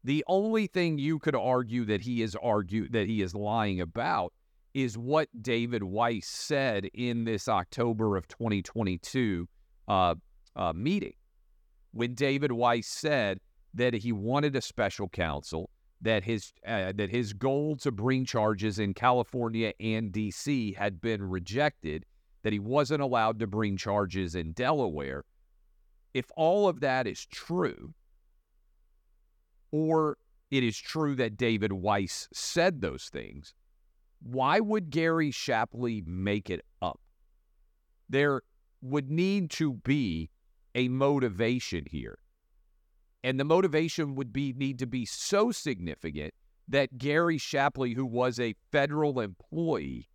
The 0.06 0.24
only 0.28 0.68
thing 0.68 0.98
you 0.98 1.20
could 1.20 1.36
argue 1.36 1.86
that 1.86 2.02
he 2.02 2.22
is 2.22 2.36
argue 2.42 2.88
that 2.90 3.08
he 3.08 3.22
is 3.22 3.36
lying 3.36 3.82
about 3.82 4.34
is 4.74 4.98
what 4.98 5.28
David 5.42 5.84
Weiss 5.84 6.28
said 6.28 6.86
in 6.94 7.26
this 7.26 7.48
October 7.48 8.16
of 8.18 8.28
2022 8.28 9.48
uh, 9.88 10.16
uh, 10.56 10.74
meeting, 10.74 11.14
when 11.92 12.16
David 12.16 12.52
Weiss 12.52 12.88
said 12.88 13.40
that 13.74 13.94
he 13.94 14.12
wanted 14.12 14.56
a 14.56 14.62
special 14.62 15.10
counsel, 15.10 15.70
that 16.04 16.24
his 16.24 16.54
uh, 16.68 16.92
that 16.96 17.10
his 17.10 17.34
goal 17.34 17.78
to 17.78 17.92
bring 17.92 18.26
charges 18.26 18.78
in 18.78 18.94
California 18.94 19.74
and 19.80 20.12
D.C. 20.12 20.74
had 20.74 21.02
been 21.02 21.24
rejected, 21.24 22.06
that 22.44 22.54
he 22.54 22.60
wasn't 22.60 23.02
allowed 23.02 23.40
to 23.40 23.48
bring 23.48 23.78
charges 23.78 24.36
in 24.36 24.52
Delaware. 24.52 25.24
If 26.14 26.26
all 26.36 26.68
of 26.68 26.82
that 26.82 27.08
is 27.08 27.26
true, 27.26 27.94
or 29.72 30.18
it 30.52 30.64
is 30.64 30.78
true 30.78 31.16
that 31.16 31.38
David 31.38 31.72
Weiss 31.72 32.28
said 32.34 32.82
those 32.82 33.06
things, 33.06 33.54
why 34.22 34.60
would 34.60 34.90
Gary 34.90 35.32
Shapley 35.32 36.04
make 36.06 36.50
it 36.50 36.62
up? 36.82 37.00
There 38.10 38.42
would 38.82 39.10
need 39.10 39.50
to 39.52 39.74
be 39.74 40.30
a 40.76 40.90
motivation 40.90 41.86
here. 41.90 42.20
And 43.24 43.40
the 43.40 43.46
motivation 43.46 44.16
would 44.16 44.34
be 44.34 44.54
need 44.54 44.80
to 44.80 44.88
be 44.88 45.06
so 45.06 45.52
significant 45.52 46.34
that 46.68 46.98
Gary 46.98 47.38
Shapley, 47.38 47.94
who 47.94 48.06
was 48.06 48.40
a 48.40 48.56
federal 48.72 49.20
employee, 49.20 50.10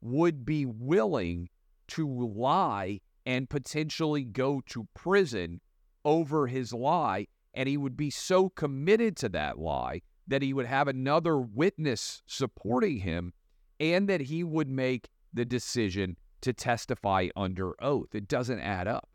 would 0.00 0.44
be 0.44 0.64
willing 0.64 1.48
to 1.88 2.08
lie 2.08 3.00
and 3.26 3.50
potentially 3.50 4.24
go 4.24 4.62
to 4.66 4.88
prison 4.94 5.60
over 6.04 6.46
his 6.46 6.72
lie. 6.72 7.26
And 7.54 7.68
he 7.68 7.76
would 7.76 7.96
be 7.96 8.10
so 8.10 8.48
committed 8.50 9.16
to 9.18 9.28
that 9.30 9.58
lie 9.58 10.02
that 10.26 10.42
he 10.42 10.52
would 10.52 10.66
have 10.66 10.88
another 10.88 11.38
witness 11.38 12.22
supporting 12.26 12.98
him 12.98 13.32
and 13.80 14.08
that 14.08 14.20
he 14.20 14.44
would 14.44 14.68
make 14.68 15.08
the 15.32 15.44
decision 15.44 16.16
to 16.42 16.52
testify 16.52 17.28
under 17.36 17.72
oath. 17.82 18.14
It 18.14 18.28
doesn't 18.28 18.60
add 18.60 18.86
up. 18.86 19.08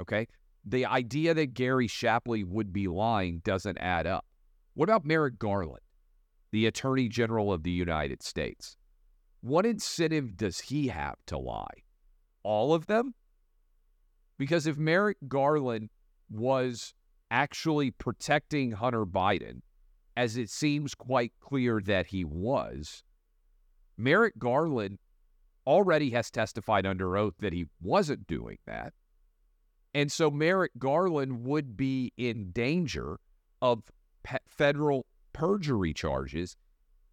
Okay. 0.00 0.26
The 0.64 0.86
idea 0.86 1.34
that 1.34 1.54
Gary 1.54 1.86
Shapley 1.86 2.44
would 2.44 2.72
be 2.72 2.88
lying 2.88 3.40
doesn't 3.44 3.78
add 3.78 4.06
up. 4.06 4.26
What 4.74 4.88
about 4.88 5.04
Merrick 5.04 5.38
Garland, 5.38 5.82
the 6.52 6.66
Attorney 6.66 7.08
General 7.08 7.52
of 7.52 7.62
the 7.62 7.70
United 7.70 8.22
States? 8.22 8.76
What 9.40 9.66
incentive 9.66 10.36
does 10.36 10.60
he 10.60 10.88
have 10.88 11.16
to 11.26 11.38
lie? 11.38 11.82
All 12.42 12.74
of 12.74 12.86
them? 12.86 13.14
Because 14.38 14.66
if 14.66 14.76
Merrick 14.76 15.18
Garland 15.26 15.90
was 16.30 16.94
actually 17.30 17.90
protecting 17.90 18.72
Hunter 18.72 19.04
Biden, 19.04 19.60
as 20.16 20.36
it 20.36 20.50
seems 20.50 20.94
quite 20.94 21.32
clear 21.40 21.80
that 21.80 22.06
he 22.06 22.24
was, 22.24 23.02
Merrick 23.96 24.38
Garland 24.38 24.98
already 25.66 26.10
has 26.10 26.30
testified 26.30 26.86
under 26.86 27.16
oath 27.16 27.34
that 27.38 27.52
he 27.52 27.66
wasn't 27.80 28.26
doing 28.26 28.58
that. 28.66 28.92
And 29.98 30.12
so 30.12 30.30
Merrick 30.30 30.70
Garland 30.78 31.42
would 31.42 31.76
be 31.76 32.12
in 32.16 32.52
danger 32.52 33.18
of 33.60 33.82
pe- 34.22 34.38
federal 34.46 35.06
perjury 35.32 35.92
charges 35.92 36.56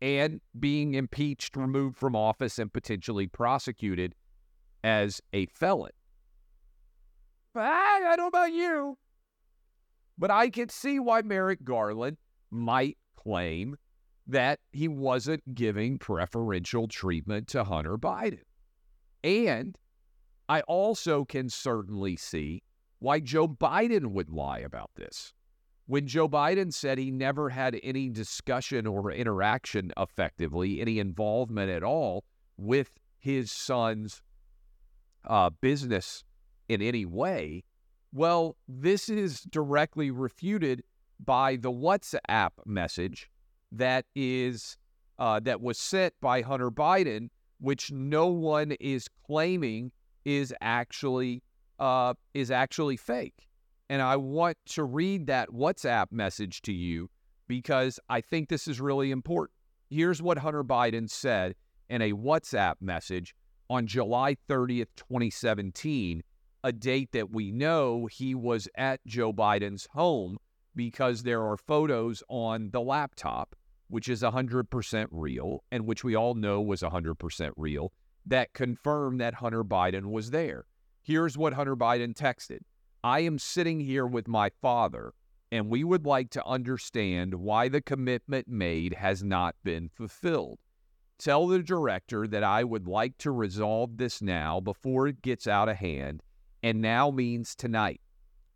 and 0.04 0.40
being 0.60 0.94
impeached, 0.94 1.56
removed 1.56 1.98
from 1.98 2.16
office, 2.16 2.60
and 2.60 2.72
potentially 2.72 3.26
prosecuted 3.26 4.14
as 4.84 5.20
a 5.34 5.48
felon. 5.48 5.94
I, 7.56 8.04
I 8.06 8.16
don't 8.16 8.18
know 8.18 8.28
about 8.28 8.54
you. 8.54 9.00
But 10.16 10.30
I 10.30 10.52
can 10.52 10.70
see 10.70 11.00
why 11.00 11.24
Merrick 11.24 11.64
Garland 11.64 12.18
might 12.52 13.00
claim 13.16 13.78
that 14.28 14.60
he 14.72 14.88
wasn't 14.88 15.56
giving 15.56 15.98
preferential 15.98 16.88
treatment 16.88 17.48
to 17.48 17.64
Hunter 17.64 17.98
Biden. 17.98 18.44
And 19.24 19.76
I 20.48 20.62
also 20.62 21.26
can 21.26 21.50
certainly 21.50 22.16
see 22.16 22.62
why 23.06 23.20
Joe 23.20 23.48
Biden 23.48 24.08
would 24.14 24.32
lie 24.32 24.58
about 24.58 24.90
this. 24.96 25.32
When 25.86 26.08
Joe 26.08 26.28
Biden 26.28 26.74
said 26.74 26.98
he 26.98 27.12
never 27.12 27.50
had 27.50 27.80
any 27.84 28.10
discussion 28.10 28.88
or 28.88 29.12
interaction 29.12 29.92
effectively, 29.96 30.82
any 30.82 30.98
involvement 30.98 31.70
at 31.70 31.84
all 31.84 32.24
with 32.58 32.98
his 33.20 33.52
son's 33.52 34.24
uh, 35.24 35.52
business 35.62 36.24
in 36.68 36.82
any 36.82 37.06
way, 37.06 37.64
well, 38.12 38.58
this 38.68 39.08
is 39.08 39.42
directly 39.42 40.10
refuted 40.10 40.82
by 41.24 41.58
the 41.58 41.72
WhatsApp 41.72 42.54
message 42.66 43.30
that 43.72 44.06
is 44.16 44.78
uh, 45.20 45.40
that 45.42 45.62
was 45.62 45.78
sent 45.78 46.16
by 46.20 46.42
Hunter 46.42 46.72
Biden, 46.72 47.30
which 47.60 47.92
no 47.92 48.26
one 48.26 48.72
is 48.80 49.08
claiming 49.28 49.92
is 50.26 50.52
actually 50.60 51.44
uh, 51.80 52.14
is 52.34 52.52
actually 52.52 52.98
fake. 52.98 53.48
And 53.90 54.02
I 54.02 54.16
want 54.16 54.58
to 54.68 54.84
read 54.84 55.28
that 55.28 55.50
WhatsApp 55.50 56.12
message 56.12 56.62
to 56.64 56.74
you 56.74 57.10
because 57.48 58.00
I 58.10 58.22
think 58.22 58.50
this 58.50 58.68
is 58.68 58.82
really 58.82 59.12
important. 59.12 59.56
Here's 59.90 60.22
what 60.22 60.40
Hunter 60.40 60.64
Biden 60.64 61.10
said 61.10 61.56
in 61.90 62.02
a 62.02 62.14
WhatsApp 62.14 62.76
message 62.82 63.36
on 63.70 63.88
July 63.88 64.36
30th, 64.50 64.88
2017, 64.96 66.24
a 66.64 66.72
date 66.72 67.12
that 67.12 67.32
we 67.32 67.52
know 67.52 68.08
he 68.08 68.34
was 68.34 68.68
at 68.76 69.00
Joe 69.06 69.32
Biden's 69.32 69.88
home 69.92 70.38
because 70.76 71.24
there 71.24 71.44
are 71.44 71.58
photos 71.58 72.24
on 72.28 72.70
the 72.72 72.82
laptop, 72.82 73.56
which 73.88 74.10
is 74.10 74.24
100% 74.24 75.08
real 75.12 75.64
and 75.72 75.86
which 75.86 76.04
we 76.04 76.16
all 76.16 76.34
know 76.34 76.62
was 76.62 76.82
100% 76.82 77.52
real, 77.56 77.92
that 78.26 78.54
confirm 78.54 79.20
that 79.20 79.36
Hunter 79.36 79.64
Biden 79.64 80.08
was 80.08 80.32
there. 80.32 80.66
Here's 81.06 81.38
what 81.38 81.54
Hunter 81.54 81.76
Biden 81.76 82.16
texted 82.16 82.62
I 83.04 83.20
am 83.20 83.38
sitting 83.38 83.80
here 83.80 84.08
with 84.08 84.28
my 84.28 84.50
father, 84.60 85.14
and 85.52 85.70
we 85.70 85.84
would 85.84 86.04
like 86.04 86.32
to 86.32 86.44
understand 86.44 87.36
why 87.36 87.70
the 87.70 87.80
commitment 87.80 88.48
made 88.48 88.96
has 88.96 89.22
not 89.24 89.56
been 89.64 89.88
fulfilled. 89.88 90.58
Tell 91.20 91.46
the 91.46 91.62
director 91.62 92.26
that 92.28 92.44
I 92.44 92.64
would 92.64 92.88
like 92.88 93.20
to 93.20 93.30
resolve 93.30 93.98
this 93.98 94.20
now 94.20 94.60
before 94.60 95.08
it 95.08 95.22
gets 95.22 95.46
out 95.46 95.70
of 95.70 95.78
hand, 95.78 96.24
and 96.64 96.82
now 96.82 97.12
means 97.12 97.54
tonight. 97.54 98.02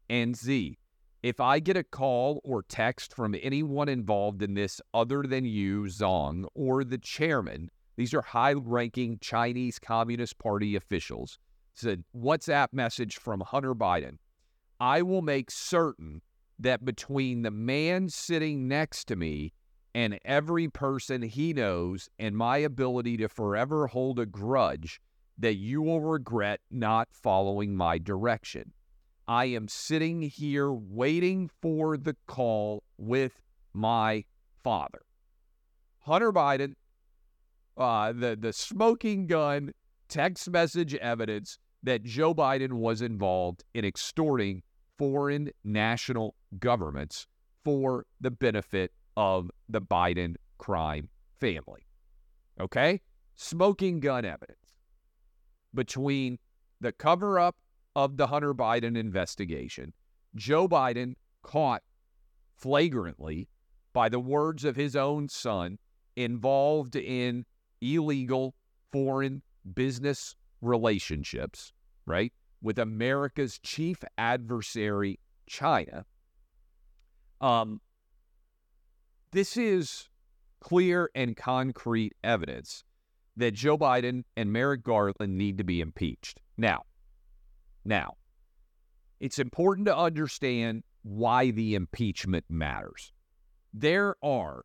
And 0.10 0.36
Z, 0.36 0.80
if 1.22 1.40
I 1.40 1.60
get 1.60 1.78
a 1.78 1.84
call 1.84 2.42
or 2.44 2.64
text 2.64 3.14
from 3.14 3.36
anyone 3.44 3.90
involved 3.90 4.42
in 4.42 4.56
this 4.56 4.82
other 4.92 5.22
than 5.22 5.46
you, 5.46 5.84
Zong, 5.84 6.46
or 6.56 6.84
the 6.84 6.98
chairman, 6.98 7.70
these 7.96 8.16
are 8.16 8.24
high 8.24 8.54
ranking 8.54 9.20
Chinese 9.20 9.78
Communist 9.78 10.40
Party 10.40 10.76
officials 10.76 11.38
said 11.80 12.04
WhatsApp 12.16 12.68
message 12.74 13.18
from 13.18 13.42
Hunter 13.42 13.74
Biden. 13.74 14.18
I 14.80 15.02
will 15.02 15.22
make 15.22 15.50
certain 15.50 16.22
that 16.60 16.84
between 16.84 17.42
the 17.42 17.52
man 17.52 18.10
sitting 18.10 18.68
next 18.68 19.06
to 19.06 19.16
me 19.16 19.54
and 19.96 20.20
every 20.26 20.68
person 20.68 21.22
he 21.22 21.54
knows 21.54 22.10
and 22.20 22.36
my 22.36 22.58
ability 22.58 23.18
to 23.18 23.30
forever 23.30 23.88
hold 23.88 24.20
a 24.20 24.26
grudge 24.26 25.02
that 25.38 25.56
you 25.56 25.82
will 25.82 26.02
regret 26.02 26.60
not 26.70 27.08
following 27.12 27.76
my 27.76 27.98
direction. 27.98 28.74
I 29.28 29.46
am 29.46 29.68
sitting 29.68 30.22
here 30.22 30.72
waiting 30.72 31.50
for 31.62 31.98
the 31.98 32.16
call 32.28 32.84
with 32.98 33.42
my 33.74 34.26
father. 34.64 35.02
Hunter 36.00 36.34
Biden, 36.34 36.74
uh, 37.78 38.12
the, 38.12 38.38
the 38.40 38.52
smoking 38.52 39.28
gun 39.28 39.72
text 40.10 40.50
message 40.50 40.96
evidence 40.96 41.58
that 41.84 42.04
Joe 42.04 42.34
Biden 42.34 42.74
was 42.74 43.02
involved 43.02 43.64
in 43.74 43.86
extorting 43.86 44.64
foreign 44.98 45.52
national 45.64 46.36
governments 46.60 47.28
for 47.64 48.06
the 48.20 48.32
benefit 48.32 48.92
of 49.16 49.50
the 49.68 49.82
Biden 49.82 50.36
crime 50.58 51.10
family. 51.40 51.88
Okay? 52.60 53.02
Smoking 53.36 54.00
gun 54.00 54.26
evidence 54.26 54.58
between 55.74 56.40
the 56.82 56.92
cover 56.92 57.40
up 57.40 57.56
of 57.96 58.18
the 58.18 58.28
Hunter 58.28 58.54
Biden 58.54 58.98
investigation, 58.98 59.94
Joe 60.36 60.68
Biden 60.68 61.16
caught 61.44 61.84
flagrantly 62.58 63.48
by 63.94 64.10
the 64.10 64.20
words 64.20 64.64
of 64.66 64.76
his 64.76 64.96
own 64.96 65.30
son 65.30 65.80
involved 66.16 66.96
in 66.96 67.46
illegal 67.82 68.56
foreign 68.92 69.42
business 69.74 70.36
relationships, 70.62 71.74
right, 72.06 72.34
with 72.62 72.80
America's 72.80 73.60
chief 73.60 74.04
adversary, 74.18 75.20
China. 75.48 76.06
Um, 77.42 77.82
this 79.32 79.56
is 79.56 80.10
clear 80.60 81.10
and 81.16 81.38
concrete 81.38 82.14
evidence 82.24 82.84
that 83.38 83.54
Joe 83.54 83.78
Biden 83.78 84.24
and 84.36 84.52
Merrick 84.52 84.84
Garland 84.84 85.38
need 85.38 85.58
to 85.58 85.64
be 85.64 85.80
impeached. 85.80 86.42
Now, 86.58 86.84
now, 87.86 88.16
it's 89.20 89.40
important 89.40 89.88
to 89.88 89.98
understand 89.98 90.84
why 91.04 91.52
the 91.52 91.76
impeachment 91.76 92.46
matters. 92.50 93.14
There 93.74 94.16
are 94.22 94.64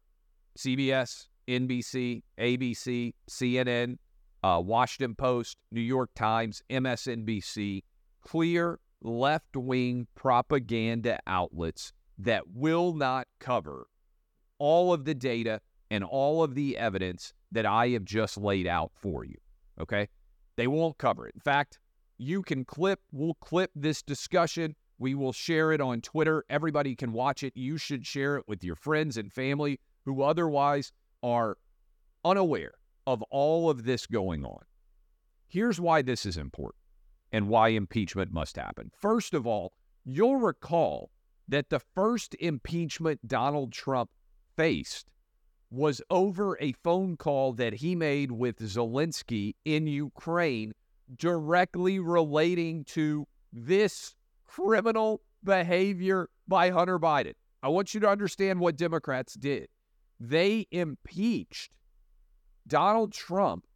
CBS, 0.58 1.28
NBC, 1.48 2.22
ABC, 2.38 3.14
CNN, 3.30 3.98
uh, 4.44 4.60
Washington 4.60 5.14
Post, 5.14 5.56
New 5.72 5.80
York 5.80 6.10
Times, 6.14 6.62
MSNBC, 6.68 7.82
clear 8.20 8.78
left 9.00 9.56
wing 9.56 10.06
propaganda 10.14 11.18
outlets 11.26 11.94
that 12.18 12.42
will 12.52 12.92
not 12.92 13.26
cover 13.40 13.86
all 14.58 14.92
of 14.92 15.06
the 15.06 15.14
data 15.14 15.62
and 15.90 16.04
all 16.04 16.44
of 16.44 16.54
the 16.54 16.76
evidence 16.76 17.32
that 17.52 17.64
I 17.64 17.88
have 17.88 18.04
just 18.04 18.36
laid 18.36 18.66
out 18.66 18.92
for 18.94 19.24
you. 19.24 19.36
Okay? 19.80 20.08
They 20.56 20.66
won't 20.66 20.98
cover 20.98 21.26
it. 21.26 21.34
In 21.34 21.40
fact, 21.40 21.78
you 22.18 22.42
can 22.42 22.66
clip, 22.66 23.00
we'll 23.12 23.34
clip 23.34 23.70
this 23.74 24.02
discussion. 24.02 24.76
We 24.98 25.14
will 25.14 25.32
share 25.32 25.72
it 25.72 25.80
on 25.80 26.02
Twitter. 26.02 26.44
Everybody 26.50 26.94
can 26.94 27.12
watch 27.12 27.42
it. 27.42 27.56
You 27.56 27.78
should 27.78 28.04
share 28.04 28.36
it 28.36 28.44
with 28.46 28.62
your 28.62 28.76
friends 28.76 29.16
and 29.16 29.32
family 29.32 29.80
who 30.04 30.20
otherwise 30.20 30.92
are 31.22 31.56
unaware 32.26 32.74
of 33.06 33.22
all 33.30 33.70
of 33.70 33.84
this 33.84 34.06
going 34.06 34.44
on. 34.44 34.62
Here's 35.46 35.80
why 35.80 36.02
this 36.02 36.26
is 36.26 36.36
important 36.36 36.82
and 37.32 37.48
why 37.48 37.68
impeachment 37.68 38.32
must 38.32 38.56
happen. 38.56 38.90
First 39.00 39.34
of 39.34 39.46
all, 39.46 39.72
you'll 40.04 40.36
recall 40.36 41.10
that 41.48 41.70
the 41.70 41.80
first 41.80 42.34
impeachment 42.40 43.26
Donald 43.26 43.72
Trump 43.72 44.10
faced 44.56 45.10
was 45.70 46.00
over 46.10 46.56
a 46.60 46.72
phone 46.72 47.16
call 47.16 47.52
that 47.54 47.74
he 47.74 47.94
made 47.94 48.30
with 48.30 48.58
Zelensky 48.60 49.54
in 49.64 49.86
Ukraine 49.86 50.72
directly 51.16 51.98
relating 51.98 52.84
to 52.84 53.26
this 53.52 54.14
criminal 54.46 55.20
behavior 55.42 56.28
by 56.46 56.70
Hunter 56.70 56.98
Biden. 56.98 57.34
I 57.62 57.68
want 57.68 57.94
you 57.94 58.00
to 58.00 58.08
understand 58.08 58.60
what 58.60 58.76
Democrats 58.76 59.34
did. 59.34 59.68
They 60.20 60.66
impeached 60.70 61.72
Donald 62.66 63.12
Trump 63.12 63.66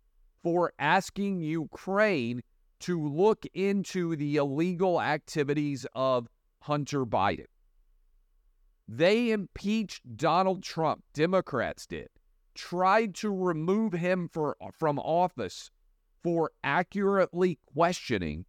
for 0.42 0.72
asking 0.78 1.40
Ukraine 1.40 2.42
to 2.80 3.08
look 3.08 3.44
into 3.54 4.16
the 4.16 4.36
illegal 4.36 5.00
activities 5.00 5.86
of 5.94 6.28
Hunter 6.62 7.04
Biden. 7.04 7.46
They 8.86 9.30
impeached 9.30 10.16
Donald 10.16 10.62
Trump, 10.62 11.02
Democrats 11.12 11.86
did, 11.86 12.08
tried 12.54 13.14
to 13.16 13.30
remove 13.30 13.92
him 13.92 14.28
for, 14.32 14.56
from 14.72 14.98
office 14.98 15.70
for 16.22 16.52
accurately 16.64 17.58
questioning 17.66 18.46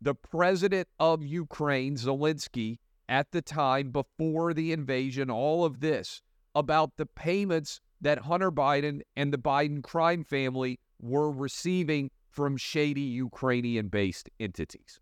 the 0.00 0.14
president 0.14 0.88
of 1.00 1.24
Ukraine, 1.24 1.96
Zelensky, 1.96 2.78
at 3.08 3.30
the 3.30 3.42
time 3.42 3.90
before 3.90 4.52
the 4.52 4.72
invasion, 4.72 5.30
all 5.30 5.64
of 5.64 5.80
this 5.80 6.22
about 6.54 6.96
the 6.96 7.06
payments 7.06 7.80
that 8.00 8.18
Hunter 8.18 8.52
Biden 8.52 9.00
and 9.16 9.32
the 9.32 9.38
Biden 9.38 9.82
crime 9.82 10.24
family 10.24 10.78
were 11.00 11.30
receiving 11.30 12.10
from 12.30 12.56
shady 12.56 13.00
Ukrainian 13.00 13.88
based 13.88 14.28
entities, 14.38 15.00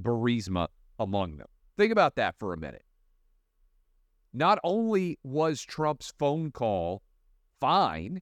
Burisma 0.00 0.68
among 0.98 1.36
them. 1.36 1.48
Think 1.76 1.92
about 1.92 2.14
that 2.16 2.36
for 2.38 2.52
a 2.52 2.56
minute. 2.56 2.84
Not 4.32 4.58
only 4.64 5.18
was 5.22 5.62
Trump's 5.62 6.12
phone 6.18 6.50
call 6.50 7.02
fine 7.60 8.20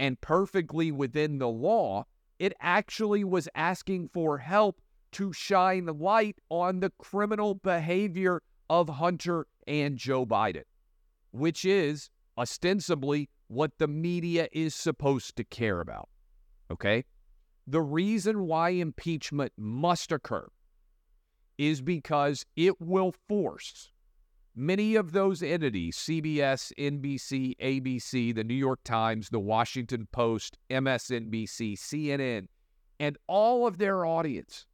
and 0.00 0.20
perfectly 0.20 0.92
within 0.92 1.38
the 1.38 1.48
law, 1.48 2.04
it 2.38 2.52
actually 2.60 3.24
was 3.24 3.48
asking 3.54 4.08
for 4.08 4.38
help 4.38 4.80
to 5.12 5.32
shine 5.32 5.86
light 5.86 6.38
on 6.48 6.80
the 6.80 6.92
criminal 6.98 7.54
behavior 7.54 8.42
of 8.70 8.88
Hunter 8.88 9.46
and 9.66 9.96
Joe 9.96 10.26
Biden, 10.26 10.64
which 11.32 11.64
is 11.64 12.10
ostensibly 12.38 13.28
what 13.48 13.72
the 13.78 13.88
media 13.88 14.48
is 14.52 14.74
supposed 14.74 15.36
to 15.36 15.44
care 15.44 15.80
about. 15.80 16.08
Okay? 16.70 17.04
The 17.66 17.82
reason 17.82 18.46
why 18.46 18.70
impeachment 18.70 19.52
must 19.58 20.12
occur 20.12 20.48
is 21.58 21.82
because 21.82 22.46
it 22.56 22.80
will 22.80 23.12
force 23.28 23.90
many 24.54 24.94
of 24.94 25.12
those 25.12 25.42
entities 25.42 25.96
CBS, 25.96 26.72
NBC, 26.78 27.56
ABC, 27.58 28.34
the 28.34 28.44
New 28.44 28.54
York 28.54 28.80
Times, 28.84 29.28
the 29.30 29.40
Washington 29.40 30.06
Post, 30.12 30.56
MSNBC, 30.70 31.74
CNN, 31.74 32.46
and 33.00 33.18
all 33.26 33.66
of 33.66 33.78
their 33.78 34.06
audience 34.06 34.66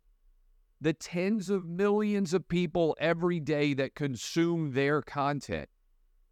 the 0.81 0.93
tens 0.93 1.49
of 1.49 1.65
millions 1.65 2.35
of 2.35 2.47
people 2.47 2.95
every 3.01 3.41
day 3.41 3.73
that 3.73 3.95
consume 3.95 4.73
their 4.73 5.01
content 5.01 5.69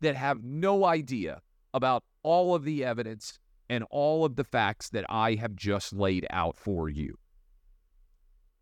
that 0.03 0.17
have 0.17 0.45
no 0.45 0.85
idea 0.85 1.41
about 1.75 2.05
all 2.23 2.55
of 2.55 2.65
the 2.65 2.85
evidence 2.85 3.38
and 3.69 3.85
all 3.91 4.25
of 4.25 4.37
the 4.37 4.45
facts 4.45 4.91
that 4.91 5.07
I 5.09 5.35
have 5.37 5.57
just 5.57 5.93
laid 5.93 6.27
out 6.31 6.57
for 6.57 6.88
you. 6.88 7.17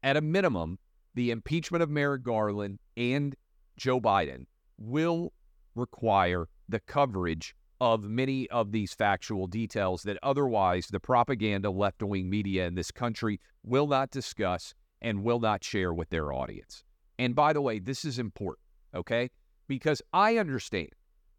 At 0.03 0.16
a 0.16 0.20
minimum, 0.20 0.79
the 1.14 1.31
impeachment 1.31 1.83
of 1.83 1.90
Merrick 1.90 2.22
Garland 2.22 2.79
and 2.96 3.35
Joe 3.76 4.00
Biden 4.00 4.46
will 4.79 5.33
require 5.74 6.48
the 6.68 6.81
coverage 6.81 7.55
of 7.81 8.05
many 8.05 8.48
of 8.50 8.72
these 8.72 8.92
factual 8.92 9.46
details 9.46 10.03
that 10.03 10.18
otherwise 10.22 10.88
the 10.88 11.00
propaganda 11.00 11.70
left 11.70 12.03
wing 12.03 12.29
media 12.31 12.66
in 12.66 12.74
this 12.74 12.90
country 12.90 13.40
will 13.64 13.87
not 13.87 14.11
discuss 14.11 14.74
and 15.00 15.24
will 15.24 15.40
not 15.40 15.64
share 15.64 15.92
with 15.92 16.11
their 16.11 16.33
audience. 16.33 16.85
And 17.18 17.35
by 17.35 17.53
the 17.53 17.62
way, 17.62 17.79
this 17.79 18.05
is 18.05 18.18
important, 18.18 18.66
okay? 18.94 19.31
Because 19.66 20.03
I 20.12 20.37
understand 20.37 20.90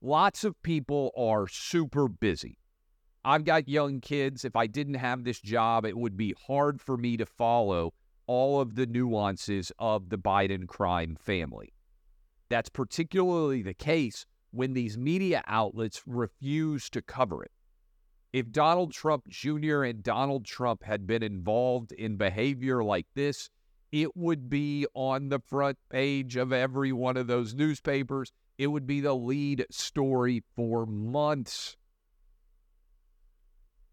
lots 0.01 0.43
of 0.43 0.61
people 0.63 1.11
are 1.15 1.47
super 1.47 2.07
busy. 2.07 2.57
I've 3.23 3.45
got 3.45 3.69
young 3.69 4.01
kids. 4.01 4.43
If 4.43 4.55
I 4.55 4.67
didn't 4.67 4.95
have 4.95 5.23
this 5.23 5.39
job, 5.39 5.85
it 5.85 5.95
would 5.97 6.17
be 6.17 6.35
hard 6.47 6.81
for 6.81 6.97
me 6.97 7.17
to 7.17 7.25
follow 7.25 7.93
all 8.25 8.61
of 8.61 8.75
the 8.75 8.85
nuances 8.85 9.71
of 9.77 10.09
the 10.09 10.17
Biden 10.17 10.67
crime 10.67 11.15
family. 11.19 11.73
That's 12.49 12.69
particularly 12.69 13.61
the 13.61 13.73
case 13.73 14.25
when 14.51 14.73
these 14.73 14.97
media 14.97 15.43
outlets 15.47 16.01
refuse 16.05 16.89
to 16.89 17.01
cover 17.01 17.43
it. 17.43 17.51
If 18.33 18.51
Donald 18.51 18.93
Trump 18.93 19.27
Jr. 19.27 19.83
and 19.83 20.01
Donald 20.01 20.45
Trump 20.45 20.83
had 20.83 21.05
been 21.05 21.21
involved 21.21 21.91
in 21.91 22.15
behavior 22.15 22.83
like 22.83 23.07
this, 23.13 23.49
it 23.91 24.15
would 24.15 24.49
be 24.49 24.87
on 24.93 25.29
the 25.29 25.39
front 25.39 25.77
page 25.89 26.37
of 26.37 26.53
every 26.53 26.93
one 26.93 27.17
of 27.17 27.27
those 27.27 27.53
newspapers. 27.53 28.31
It 28.61 28.67
would 28.67 28.85
be 28.85 29.01
the 29.01 29.15
lead 29.15 29.65
story 29.71 30.43
for 30.55 30.85
months. 30.85 31.77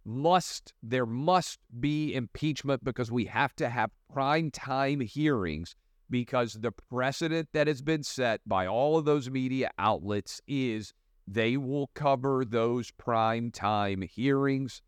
Must 0.04 0.74
there 0.82 1.06
must 1.06 1.60
be 1.80 2.12
impeachment 2.14 2.84
because 2.84 3.10
we 3.10 3.24
have 3.24 3.56
to 3.56 3.70
have 3.70 3.90
prime 4.12 4.50
time 4.50 5.00
hearings 5.00 5.74
because 6.10 6.52
the 6.52 6.70
precedent 6.70 7.48
that 7.54 7.66
has 7.66 7.80
been 7.80 8.02
set 8.02 8.42
by 8.46 8.66
all 8.66 8.98
of 8.98 9.06
those 9.06 9.30
media 9.30 9.70
outlets 9.78 10.42
is 10.46 10.92
they 11.26 11.56
will 11.56 11.86
cover 11.94 12.44
those 12.44 12.90
prime 12.90 13.50
time 13.50 14.02
hearings, 14.02 14.82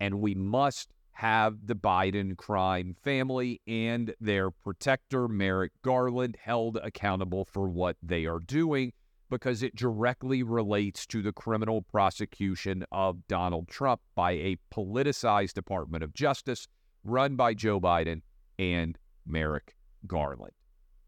and 0.00 0.20
we 0.20 0.34
must 0.34 0.92
have 1.12 1.66
the 1.66 1.74
Biden 1.74 2.36
crime 2.36 2.94
family 3.02 3.62
and 3.66 4.14
their 4.20 4.50
protector, 4.50 5.28
Merrick 5.28 5.72
Garland, 5.80 6.36
held 6.42 6.76
accountable 6.76 7.46
for 7.46 7.70
what 7.70 7.96
they 8.02 8.26
are 8.26 8.40
doing 8.40 8.92
because 9.34 9.64
it 9.64 9.74
directly 9.74 10.44
relates 10.44 11.04
to 11.06 11.20
the 11.20 11.32
criminal 11.32 11.82
prosecution 11.82 12.84
of 12.92 13.26
Donald 13.26 13.66
Trump 13.66 14.00
by 14.14 14.30
a 14.30 14.56
politicized 14.72 15.54
Department 15.54 16.04
of 16.04 16.14
Justice 16.14 16.68
run 17.02 17.34
by 17.34 17.52
Joe 17.52 17.80
Biden 17.80 18.22
and 18.60 18.96
Merrick 19.26 19.74
Garland. 20.06 20.52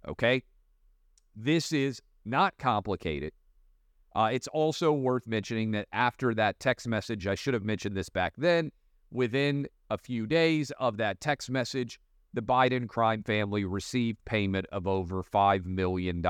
Okay? 0.08 0.42
This 1.36 1.70
is 1.70 2.02
not 2.24 2.58
complicated. 2.58 3.32
Uh, 4.16 4.30
it's 4.32 4.48
also 4.48 4.92
worth 4.92 5.28
mentioning 5.28 5.70
that 5.70 5.86
after 5.92 6.34
that 6.34 6.58
text 6.58 6.88
message, 6.88 7.28
I 7.28 7.36
should 7.36 7.54
have 7.54 7.64
mentioned 7.64 7.96
this 7.96 8.08
back 8.08 8.34
then, 8.36 8.72
within 9.12 9.68
a 9.88 9.98
few 9.98 10.26
days 10.26 10.72
of 10.80 10.96
that 10.96 11.20
text 11.20 11.48
message, 11.48 12.00
the 12.34 12.42
Biden 12.42 12.88
crime 12.88 13.22
family 13.22 13.64
received 13.64 14.18
payment 14.24 14.66
of 14.72 14.86
over 14.86 15.22
$5 15.22 15.64
million 15.64 16.22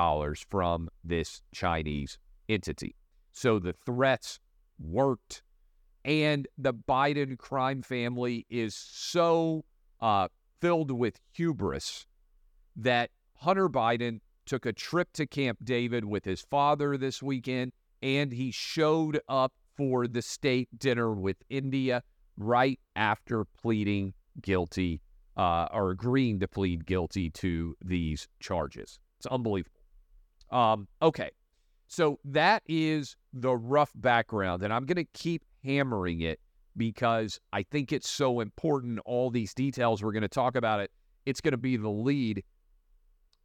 from 0.49 0.89
this 1.03 1.43
Chinese 1.53 2.19
entity. 2.49 2.95
So 3.33 3.59
the 3.59 3.75
threats 3.85 4.39
worked. 4.79 5.43
And 6.05 6.47
the 6.57 6.73
Biden 6.73 7.37
crime 7.37 7.83
family 7.83 8.47
is 8.49 8.77
so 8.77 9.65
uh, 10.01 10.29
filled 10.61 10.93
with 10.93 11.19
hubris 11.33 12.07
that 12.77 13.11
Hunter 13.35 13.69
Biden 13.69 14.21
took 14.45 14.65
a 14.65 14.73
trip 14.73 15.13
to 15.15 15.27
Camp 15.27 15.59
David 15.65 16.05
with 16.05 16.25
his 16.25 16.43
father 16.43 16.97
this 16.97 17.23
weekend, 17.23 17.73
and 18.01 18.33
he 18.33 18.53
showed 18.53 19.21
up 19.29 19.53
for 19.77 20.07
the 20.07 20.23
state 20.23 20.69
dinner 20.79 21.13
with 21.13 21.37
India 21.51 22.03
right 22.37 22.79
after 22.95 23.45
pleading 23.45 24.15
guilty 24.41 25.01
uh, 25.37 25.68
or 25.72 25.90
agreeing 25.90 26.40
to 26.40 26.49
plead 26.49 26.87
guilty 26.87 27.31
to 27.31 27.77
these 27.85 28.29
charges. 28.40 28.99
It's 29.18 29.27
unbelievable. 29.27 29.81
Um, 30.51 30.88
okay, 31.03 31.31
so 31.88 32.18
that 32.25 32.62
is 32.66 33.16
the 33.33 33.57
rough 33.57 33.92
background, 33.94 34.62
and 34.62 34.72
I'm 34.72 34.87
going 34.87 34.96
to 34.96 35.11
keep 35.12 35.44
hammering 35.64 36.20
it 36.20 36.40
because 36.77 37.40
I 37.53 37.62
think 37.62 37.92
it's 37.92 38.09
so 38.09 38.40
important. 38.40 39.01
All 39.05 39.31
these 39.31 39.55
details, 39.55 40.03
we're 40.03 40.12
going 40.12 40.22
to 40.22 40.29
talk 40.29 40.57
about 40.57 40.81
it. 40.81 40.90
It's 41.25 41.40
going 41.40 41.53
to 41.53 41.59
be 41.59 41.77
the 41.77 41.88
lead 41.90 42.44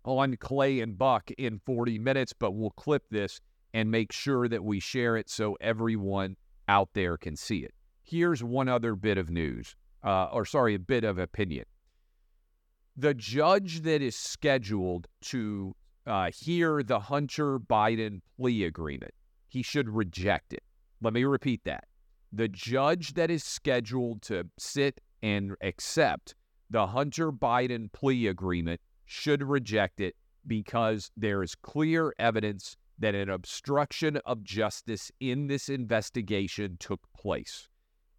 on 0.04 0.36
Clay 0.38 0.80
and 0.80 0.98
Buck 0.98 1.32
in 1.38 1.60
40 1.60 2.00
minutes, 2.00 2.34
but 2.34 2.52
we'll 2.52 2.72
clip 2.72 3.04
this 3.10 3.40
and 3.74 3.90
make 3.90 4.12
sure 4.12 4.48
that 4.48 4.64
we 4.64 4.80
share 4.80 5.18
it 5.18 5.30
so 5.30 5.58
everyone 5.62 6.36
out 6.68 6.90
there 6.94 7.18
can 7.18 7.36
see 7.36 7.60
it. 7.60 7.74
Here's 8.04 8.44
one 8.44 8.68
other 8.68 8.96
bit 8.96 9.18
of 9.18 9.30
news, 9.30 9.76
uh, 10.04 10.26
or 10.26 10.46
sorry, 10.46 10.76
a 10.76 10.80
bit 10.80 11.04
of 11.04 11.18
opinion. 11.18 11.66
The 12.98 13.14
judge 13.14 13.82
that 13.82 14.02
is 14.02 14.16
scheduled 14.16 15.08
to 15.22 15.76
uh, 16.06 16.32
hear 16.34 16.84
the 16.84 17.00
Hunter 17.00 17.60
Biden 17.60 18.22
plea 18.38 18.66
agreement, 18.66 19.14
he 19.48 19.62
should 19.62 19.90
reject 19.90 20.54
it. 20.54 20.64
Let 21.02 21.14
me 21.14 21.24
repeat 21.24 21.64
that. 21.66 21.86
The 22.34 22.48
judge 22.48 23.14
that 23.16 23.32
is 23.32 23.44
scheduled 23.44 24.22
to 24.24 24.48
sit 24.58 25.02
and 25.22 25.56
accept 25.62 26.36
the 26.70 26.88
Hunter 26.88 27.32
Biden 27.32 27.92
plea 27.92 28.28
agreement 28.28 28.80
should 29.06 29.44
reject 29.44 30.00
it 30.00 30.16
because 30.48 31.12
there 31.18 31.44
is 31.44 31.56
clear 31.56 32.14
evidence 32.18 32.78
that 32.98 33.16
an 33.16 33.30
obstruction 33.30 34.18
of 34.26 34.44
justice 34.44 35.12
in 35.20 35.48
this 35.48 35.70
investigation 35.70 36.78
took 36.80 37.02
place. 37.18 37.68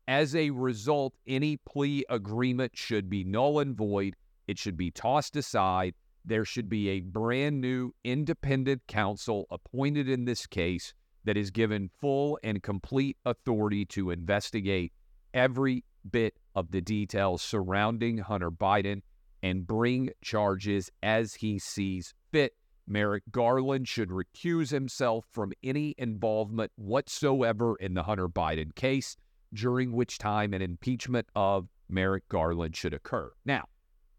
As 0.08 0.34
a 0.34 0.50
result, 0.50 1.14
any 1.26 1.56
plea 1.56 2.04
agreement 2.10 2.72
should 2.76 3.08
be 3.08 3.24
null 3.24 3.60
and 3.60 3.76
void. 3.76 4.16
It 4.52 4.58
should 4.58 4.76
be 4.76 4.90
tossed 4.90 5.34
aside. 5.34 5.94
There 6.26 6.44
should 6.44 6.68
be 6.68 6.90
a 6.90 7.00
brand 7.00 7.62
new 7.62 7.94
independent 8.04 8.82
counsel 8.86 9.46
appointed 9.50 10.10
in 10.10 10.26
this 10.26 10.46
case 10.46 10.92
that 11.24 11.38
is 11.38 11.50
given 11.50 11.88
full 12.02 12.38
and 12.44 12.62
complete 12.62 13.16
authority 13.24 13.86
to 13.86 14.10
investigate 14.10 14.92
every 15.32 15.86
bit 16.10 16.34
of 16.54 16.70
the 16.70 16.82
details 16.82 17.40
surrounding 17.40 18.18
Hunter 18.18 18.50
Biden 18.50 19.00
and 19.42 19.66
bring 19.66 20.10
charges 20.20 20.90
as 21.02 21.32
he 21.36 21.58
sees 21.58 22.12
fit. 22.30 22.52
Merrick 22.86 23.22
Garland 23.30 23.88
should 23.88 24.10
recuse 24.10 24.70
himself 24.70 25.24
from 25.32 25.54
any 25.64 25.94
involvement 25.96 26.72
whatsoever 26.76 27.74
in 27.76 27.94
the 27.94 28.02
Hunter 28.02 28.28
Biden 28.28 28.74
case, 28.74 29.16
during 29.54 29.92
which 29.92 30.18
time 30.18 30.52
an 30.52 30.60
impeachment 30.60 31.26
of 31.34 31.68
Merrick 31.88 32.28
Garland 32.28 32.76
should 32.76 32.92
occur. 32.92 33.32
Now, 33.46 33.64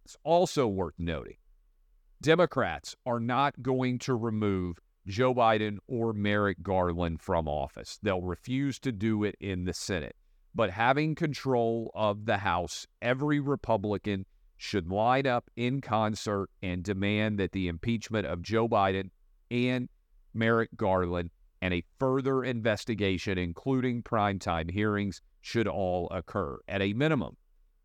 it's 0.06 0.18
also 0.24 0.68
worth 0.68 0.96
noting 0.98 1.38
Democrats 2.22 2.96
are 3.06 3.20
not 3.20 3.62
going 3.62 4.00
to 4.00 4.16
remove 4.16 4.78
Joe 5.06 5.34
Biden 5.34 5.78
or 5.88 6.14
Merrick 6.14 6.64
Garland 6.64 7.22
from 7.22 7.50
office. 7.50 8.00
They'll 8.02 8.22
refuse 8.22 8.80
to 8.80 8.94
do 8.94 9.26
it 9.26 9.36
in 9.42 9.66
the 9.66 9.74
Senate. 9.74 10.16
But 10.56 10.70
having 10.70 11.16
control 11.16 11.92
of 11.94 12.26
the 12.26 12.38
House, 12.38 12.88
every 13.02 13.42
Republican 13.42 14.26
should 14.56 14.88
line 14.90 15.28
up 15.28 15.50
in 15.58 15.82
concert 15.82 16.50
and 16.62 16.84
demand 16.84 17.40
that 17.40 17.52
the 17.52 17.68
impeachment 17.68 18.26
of 18.26 18.42
Joe 18.42 18.70
Biden 18.70 19.10
and 19.52 19.90
Merrick 20.34 20.70
Garland 20.78 21.32
and 21.62 21.74
a 21.74 21.84
further 22.00 22.44
investigation, 22.44 23.38
including 23.38 24.04
primetime 24.04 24.72
hearings, 24.72 25.22
should 25.42 25.68
all 25.68 26.08
occur. 26.12 26.60
At 26.68 26.82
a 26.82 26.94
minimum, 26.94 27.36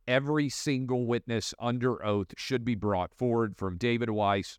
every 0.08 0.48
single 0.48 1.06
witness 1.06 1.54
under 1.60 2.04
oath 2.04 2.32
should 2.36 2.64
be 2.64 2.74
brought 2.74 3.14
forward 3.14 3.56
from 3.56 3.76
David 3.76 4.10
Weiss 4.10 4.58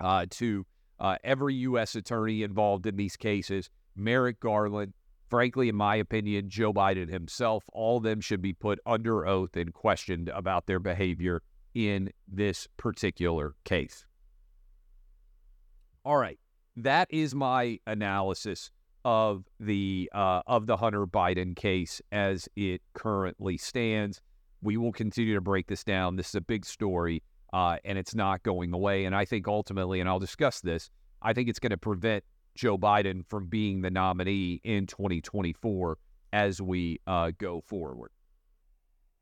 uh, 0.00 0.24
to 0.30 0.66
uh, 0.98 1.16
every 1.22 1.54
U.S. 1.54 1.94
attorney 1.94 2.42
involved 2.42 2.86
in 2.86 2.96
these 2.96 3.16
cases, 3.16 3.68
Merrick 3.94 4.40
Garland, 4.40 4.94
frankly, 5.28 5.68
in 5.68 5.76
my 5.76 5.96
opinion, 5.96 6.48
Joe 6.48 6.72
Biden 6.72 7.10
himself, 7.10 7.64
all 7.72 7.98
of 7.98 8.02
them 8.02 8.20
should 8.20 8.40
be 8.40 8.54
put 8.54 8.78
under 8.86 9.26
oath 9.26 9.56
and 9.56 9.72
questioned 9.72 10.30
about 10.30 10.66
their 10.66 10.80
behavior 10.80 11.42
in 11.74 12.10
this 12.26 12.66
particular 12.78 13.54
case. 13.64 14.06
All 16.02 16.16
right, 16.16 16.38
that 16.76 17.08
is 17.10 17.34
my 17.34 17.78
analysis 17.86 18.70
of 19.04 19.44
the 19.60 20.10
uh, 20.14 20.40
of 20.46 20.66
the 20.66 20.78
Hunter 20.78 21.06
Biden 21.06 21.54
case 21.54 22.00
as 22.10 22.48
it 22.56 22.80
currently 22.94 23.58
stands. 23.58 24.22
We 24.62 24.76
will 24.76 24.92
continue 24.92 25.34
to 25.34 25.40
break 25.40 25.66
this 25.66 25.84
down. 25.84 26.16
This 26.16 26.28
is 26.28 26.34
a 26.34 26.40
big 26.40 26.64
story, 26.64 27.22
uh, 27.52 27.76
and 27.84 27.98
it's 27.98 28.14
not 28.14 28.42
going 28.42 28.72
away. 28.72 29.04
And 29.04 29.14
I 29.14 29.24
think 29.24 29.46
ultimately, 29.48 30.00
and 30.00 30.08
I'll 30.08 30.18
discuss 30.18 30.60
this, 30.60 30.90
I 31.22 31.32
think 31.32 31.48
it's 31.48 31.58
going 31.58 31.70
to 31.70 31.76
prevent 31.76 32.24
Joe 32.54 32.78
Biden 32.78 33.24
from 33.28 33.46
being 33.46 33.82
the 33.82 33.90
nominee 33.90 34.60
in 34.64 34.86
2024 34.86 35.98
as 36.32 36.60
we 36.60 37.00
uh, 37.06 37.32
go 37.38 37.60
forward. 37.60 38.10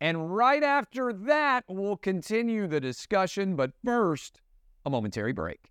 And 0.00 0.34
right 0.34 0.62
after 0.62 1.12
that, 1.12 1.64
we'll 1.68 1.96
continue 1.96 2.66
the 2.66 2.80
discussion. 2.80 3.56
But 3.56 3.72
first, 3.84 4.40
a 4.84 4.90
momentary 4.90 5.32
break. 5.32 5.70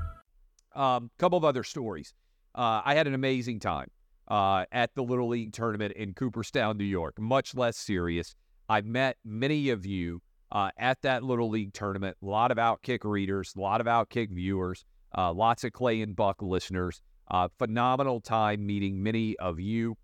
A 0.75 0.81
um, 0.81 1.11
couple 1.17 1.37
of 1.37 1.43
other 1.43 1.63
stories. 1.63 2.13
Uh, 2.55 2.81
I 2.83 2.95
had 2.95 3.07
an 3.07 3.13
amazing 3.13 3.59
time 3.59 3.89
uh, 4.27 4.65
at 4.71 4.93
the 4.95 5.03
Little 5.03 5.27
League 5.27 5.53
tournament 5.53 5.93
in 5.93 6.13
Cooperstown, 6.13 6.77
New 6.77 6.85
York. 6.85 7.19
Much 7.19 7.55
less 7.55 7.77
serious. 7.77 8.35
I 8.69 8.81
met 8.81 9.17
many 9.25 9.69
of 9.69 9.85
you 9.85 10.21
uh, 10.51 10.69
at 10.77 11.01
that 11.01 11.23
Little 11.23 11.49
League 11.49 11.73
tournament. 11.73 12.17
A 12.21 12.25
lot 12.25 12.51
of 12.51 12.57
Outkick 12.57 12.99
readers, 13.03 13.53
a 13.55 13.59
lot 13.59 13.81
of 13.81 13.87
Outkick 13.87 14.29
viewers, 14.31 14.85
uh, 15.17 15.33
lots 15.33 15.63
of 15.63 15.73
Clay 15.73 16.01
and 16.01 16.15
Buck 16.15 16.41
listeners. 16.41 17.01
Uh, 17.29 17.47
phenomenal 17.57 18.19
time 18.19 18.65
meeting 18.65 19.01
many 19.01 19.37
of 19.37 19.59
you, 19.59 19.95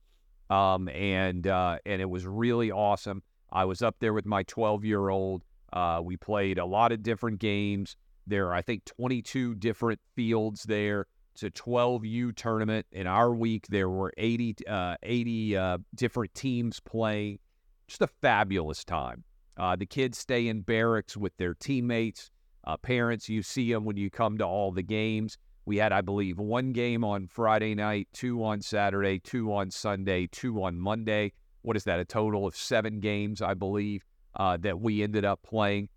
um, 0.49 0.88
and 0.89 1.45
uh, 1.45 1.77
and 1.86 2.01
it 2.01 2.10
was 2.10 2.25
really 2.25 2.71
awesome. 2.71 3.21
I 3.51 3.65
was 3.65 3.82
up 3.82 3.97
there 3.99 4.13
with 4.13 4.25
my 4.25 4.43
12 4.43 4.86
year 4.86 5.10
old. 5.10 5.43
we 6.03 6.15
played 6.15 6.58
a 6.58 6.65
lot 6.65 6.91
of 6.93 7.03
different 7.03 7.39
games. 7.39 7.97
There 8.27 8.47
are, 8.47 8.53
I 8.53 8.61
think, 8.61 8.85
22 8.85 9.55
different 9.55 9.99
fields 10.15 10.63
there. 10.63 11.07
It's 11.33 11.43
a 11.43 11.49
12U 11.49 12.35
tournament. 12.35 12.85
In 12.91 13.07
our 13.07 13.33
week, 13.33 13.67
there 13.69 13.89
were 13.89 14.11
80, 14.17 14.55
uh, 14.67 14.95
80 15.01 15.57
uh, 15.57 15.77
different 15.95 16.33
teams 16.33 16.79
playing. 16.79 17.39
Just 17.87 18.01
a 18.01 18.07
fabulous 18.07 18.83
time. 18.83 19.23
Uh, 19.55 19.75
the 19.75 19.85
kids 19.85 20.17
stay 20.17 20.47
in 20.47 20.61
barracks 20.61 21.15
with 21.15 21.35
their 21.37 21.53
teammates. 21.53 22.29
Uh, 22.65 22.75
parents, 22.75 23.29
you 23.29 23.41
see 23.41 23.71
them 23.71 23.85
when 23.85 23.97
you 23.97 24.09
come 24.09 24.37
to 24.37 24.45
all 24.45 24.71
the 24.71 24.83
games. 24.83 25.37
We 25.65 25.77
had, 25.77 25.91
I 25.91 26.01
believe, 26.01 26.37
one 26.37 26.73
game 26.73 27.03
on 27.03 27.27
Friday 27.27 27.75
night, 27.75 28.07
two 28.13 28.43
on 28.43 28.61
Saturday, 28.61 29.19
two 29.19 29.53
on 29.53 29.71
Sunday, 29.71 30.27
two 30.31 30.63
on 30.63 30.79
Monday. 30.79 31.33
What 31.61 31.77
is 31.77 31.83
that? 31.85 31.99
A 31.99 32.05
total 32.05 32.45
of 32.45 32.55
seven 32.55 32.99
games, 32.99 33.41
I 33.41 33.53
believe, 33.53 34.03
uh, 34.35 34.57
that 34.57 34.79
we 34.79 35.03
ended 35.03 35.25
up 35.25 35.41
playing 35.43 35.89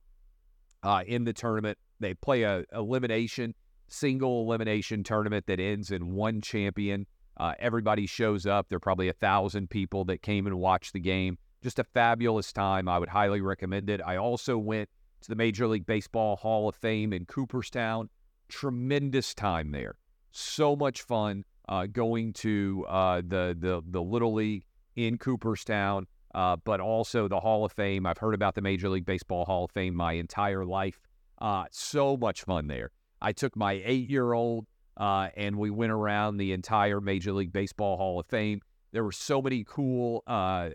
uh, 0.82 1.02
in 1.06 1.24
the 1.24 1.32
tournament. 1.32 1.78
They 2.00 2.14
play 2.14 2.42
a 2.42 2.64
elimination, 2.74 3.54
single 3.88 4.42
elimination 4.42 5.04
tournament 5.04 5.46
that 5.46 5.60
ends 5.60 5.90
in 5.90 6.12
one 6.12 6.40
champion. 6.40 7.06
Uh, 7.36 7.54
everybody 7.58 8.06
shows 8.06 8.46
up. 8.46 8.68
There 8.68 8.76
are 8.76 8.80
probably 8.80 9.08
a 9.08 9.14
thousand 9.14 9.70
people 9.70 10.04
that 10.06 10.22
came 10.22 10.46
and 10.46 10.58
watched 10.58 10.92
the 10.92 11.00
game. 11.00 11.38
Just 11.62 11.78
a 11.78 11.84
fabulous 11.84 12.52
time. 12.52 12.88
I 12.88 12.98
would 12.98 13.08
highly 13.08 13.40
recommend 13.40 13.90
it. 13.90 14.00
I 14.04 14.16
also 14.16 14.58
went 14.58 14.88
to 15.22 15.28
the 15.28 15.36
Major 15.36 15.66
League 15.68 15.86
Baseball 15.86 16.36
Hall 16.36 16.68
of 16.68 16.74
Fame 16.74 17.12
in 17.12 17.26
Cooperstown. 17.26 18.08
Tremendous 18.48 19.34
time 19.34 19.70
there. 19.70 19.96
So 20.32 20.74
much 20.74 21.02
fun 21.02 21.44
uh, 21.68 21.86
going 21.86 22.32
to 22.34 22.84
uh, 22.88 23.22
the 23.26 23.56
the 23.58 23.82
the 23.86 24.02
Little 24.02 24.34
League 24.34 24.64
in 24.96 25.18
Cooperstown, 25.18 26.06
uh, 26.34 26.56
but 26.56 26.80
also 26.80 27.28
the 27.28 27.40
Hall 27.40 27.64
of 27.64 27.72
Fame. 27.72 28.06
I've 28.06 28.18
heard 28.18 28.34
about 28.34 28.54
the 28.54 28.62
Major 28.62 28.88
League 28.88 29.06
Baseball 29.06 29.44
Hall 29.44 29.64
of 29.64 29.70
Fame 29.70 29.94
my 29.94 30.14
entire 30.14 30.64
life. 30.64 30.98
Uh, 31.40 31.64
so 31.70 32.16
much 32.16 32.42
fun 32.42 32.66
there. 32.66 32.90
I 33.22 33.32
took 33.32 33.56
my 33.56 33.80
eight 33.84 34.10
year 34.10 34.32
old 34.32 34.66
uh, 34.96 35.28
and 35.36 35.56
we 35.56 35.70
went 35.70 35.92
around 35.92 36.36
the 36.36 36.52
entire 36.52 37.00
Major 37.00 37.32
League 37.32 37.52
Baseball 37.52 37.96
Hall 37.96 38.20
of 38.20 38.26
Fame. 38.26 38.60
There 38.92 39.04
were 39.04 39.12
so 39.12 39.40
many 39.40 39.64
cool 39.66 40.22
uh, 40.26 40.70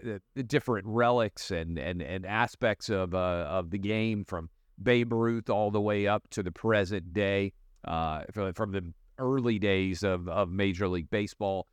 different 0.48 0.88
relics 0.88 1.52
and 1.52 1.78
and 1.78 2.02
and 2.02 2.26
aspects 2.26 2.90
of 2.90 3.14
of 3.14 3.72
the 3.72 3.78
game 3.78 4.24
from 4.24 4.50
Babe 4.82 5.12
Ruth 5.12 5.50
all 5.50 5.70
the 5.70 5.82
way 5.82 6.08
up 6.08 6.30
to 6.32 6.42
the 6.42 6.52
present 6.52 7.14
day. 7.14 7.54
from 7.84 8.72
the 8.72 8.94
early 9.18 9.60
days 9.60 10.04
of, 10.04 10.28
of 10.28 10.50
Major 10.50 10.88
League 10.88 11.10
Baseball. 11.10 11.68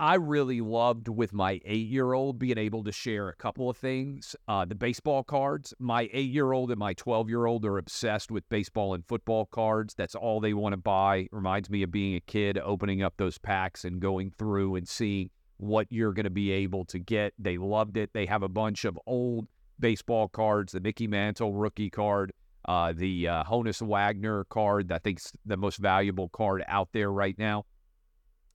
I 0.00 0.14
really 0.16 0.60
loved 0.60 1.08
with 1.08 1.32
my 1.32 1.60
eight 1.64 1.86
year 1.86 2.14
old 2.14 2.38
being 2.38 2.58
able 2.58 2.82
to 2.82 2.90
share 2.90 3.28
a 3.28 3.34
couple 3.34 3.70
of 3.70 3.76
things. 3.76 4.34
Uh, 4.48 4.64
the 4.64 4.74
baseball 4.74 5.22
cards. 5.22 5.72
My 5.78 6.08
eight 6.12 6.30
year 6.30 6.50
old 6.50 6.72
and 6.72 6.80
my 6.80 6.94
12 6.94 7.28
year 7.28 7.46
old 7.46 7.64
are 7.64 7.78
obsessed 7.78 8.32
with 8.32 8.48
baseball 8.48 8.94
and 8.94 9.06
football 9.06 9.46
cards. 9.46 9.94
That's 9.94 10.16
all 10.16 10.40
they 10.40 10.52
want 10.52 10.72
to 10.72 10.78
buy. 10.78 11.28
Reminds 11.30 11.70
me 11.70 11.84
of 11.84 11.92
being 11.92 12.16
a 12.16 12.20
kid, 12.20 12.58
opening 12.58 13.02
up 13.02 13.14
those 13.18 13.38
packs 13.38 13.84
and 13.84 14.00
going 14.00 14.32
through 14.36 14.74
and 14.74 14.88
seeing 14.88 15.30
what 15.58 15.86
you're 15.90 16.12
going 16.12 16.24
to 16.24 16.30
be 16.30 16.50
able 16.50 16.84
to 16.86 16.98
get. 16.98 17.32
They 17.38 17.56
loved 17.56 17.96
it. 17.96 18.10
They 18.12 18.26
have 18.26 18.42
a 18.42 18.48
bunch 18.48 18.84
of 18.84 18.98
old 19.06 19.46
baseball 19.78 20.28
cards, 20.28 20.72
the 20.72 20.80
Mickey 20.80 21.06
Mantle 21.06 21.52
rookie 21.52 21.90
card, 21.90 22.32
uh, 22.66 22.92
the 22.96 23.28
uh, 23.28 23.44
Honus 23.44 23.80
Wagner 23.80 24.44
card, 24.44 24.90
I 24.90 24.98
think's 24.98 25.32
the 25.44 25.56
most 25.56 25.78
valuable 25.78 26.30
card 26.30 26.64
out 26.66 26.88
there 26.92 27.12
right 27.12 27.38
now. 27.38 27.64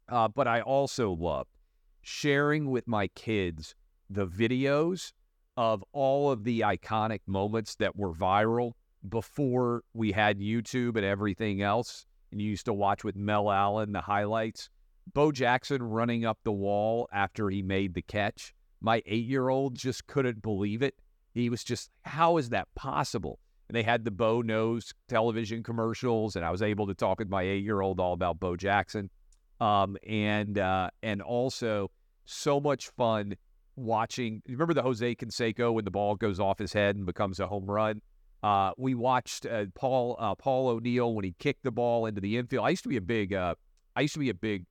Uh, 0.10 0.28
but 0.28 0.48
I 0.48 0.62
also 0.62 1.12
love 1.12 1.48
sharing 2.02 2.70
with 2.70 2.88
my 2.88 3.08
kids 3.10 3.76
the 4.10 4.28
videos 4.28 5.14
of 5.58 5.84
all 5.92 6.32
of 6.32 6.44
the 6.44 6.62
iconic 6.62 7.20
moments 7.28 7.76
that 7.76 7.96
were 7.96 8.14
viral 8.14 8.72
before 9.08 9.84
we 9.94 10.12
had 10.12 10.40
YouTube 10.40 10.96
and 10.96 11.06
everything 11.06 11.62
else. 11.62 12.06
And 12.32 12.42
you 12.42 12.50
used 12.50 12.66
to 12.66 12.74
watch 12.74 13.04
with 13.04 13.16
Mel 13.16 13.52
Allen 13.52 13.92
the 13.92 14.02
highlights. 14.02 14.70
Bo 15.14 15.32
Jackson 15.32 15.82
running 15.82 16.26
up 16.26 16.40
the 16.44 16.52
wall 16.52 17.08
after 17.12 17.50
he 17.50 17.62
made 17.62 17.94
the 17.94 18.02
catch. 18.02 18.54
My 18.82 19.02
eight 19.06 19.26
year 19.26 19.50
old 19.50 19.76
just 19.76 20.08
couldn't 20.08 20.42
believe 20.42 20.82
it. 20.82 20.96
He 21.34 21.50
was 21.50 21.64
just, 21.64 21.90
how 22.04 22.38
is 22.38 22.50
that 22.50 22.68
possible? 22.76 23.40
and 23.70 23.76
they 23.76 23.84
had 23.84 24.04
the 24.04 24.12
Bo 24.12 24.42
Knows 24.42 24.94
television 25.08 25.62
commercials, 25.62 26.36
and 26.36 26.44
I 26.44 26.50
was 26.50 26.64
able 26.64 26.88
to 26.88 26.96
talk 26.96 27.20
with 27.20 27.30
my 27.30 27.44
eight 27.44 27.64
year 27.64 27.82
old 27.82 28.00
all 28.00 28.14
about 28.14 28.40
Bo 28.40 28.56
Jackson, 28.56 29.10
um, 29.60 29.98
and 30.08 30.58
uh, 30.58 30.90
and 31.04 31.22
also 31.22 31.92
so 32.26 32.60
much 32.60 32.90
fun 32.90 33.36
watching. 33.76 34.42
Remember 34.48 34.74
the 34.74 34.82
Jose 34.82 35.16
Canseco 35.16 35.74
when 35.74 35.86
the 35.86 35.92
ball 35.92 36.16
goes 36.16 36.40
off 36.40 36.60
his 36.60 36.74
head 36.74 36.96
and 36.96 37.06
becomes 37.06 37.40
a 37.40 37.48
home 37.48 37.66
run. 37.66 38.02
Uh, 38.42 38.72
we 38.78 38.96
watched 38.96 39.46
uh, 39.46 39.66
Paul 39.76 40.16
uh, 40.20 40.36
Paul 40.36 40.70
O'Neill 40.70 41.14
when 41.14 41.26
he 41.26 41.36
kicked 41.40 41.64
the 41.64 41.72
ball 41.72 42.06
into 42.06 42.22
the 42.22 42.38
infield. 42.38 42.66
I 42.66 42.70
used 42.70 42.84
to 42.84 42.90
be 42.90 42.98
a 42.98 43.02
big 43.02 43.34
uh, 43.34 43.56
I 43.96 44.02
used 44.02 44.14
to 44.14 44.20
be 44.20 44.30
a 44.30 44.36
big 44.36 44.66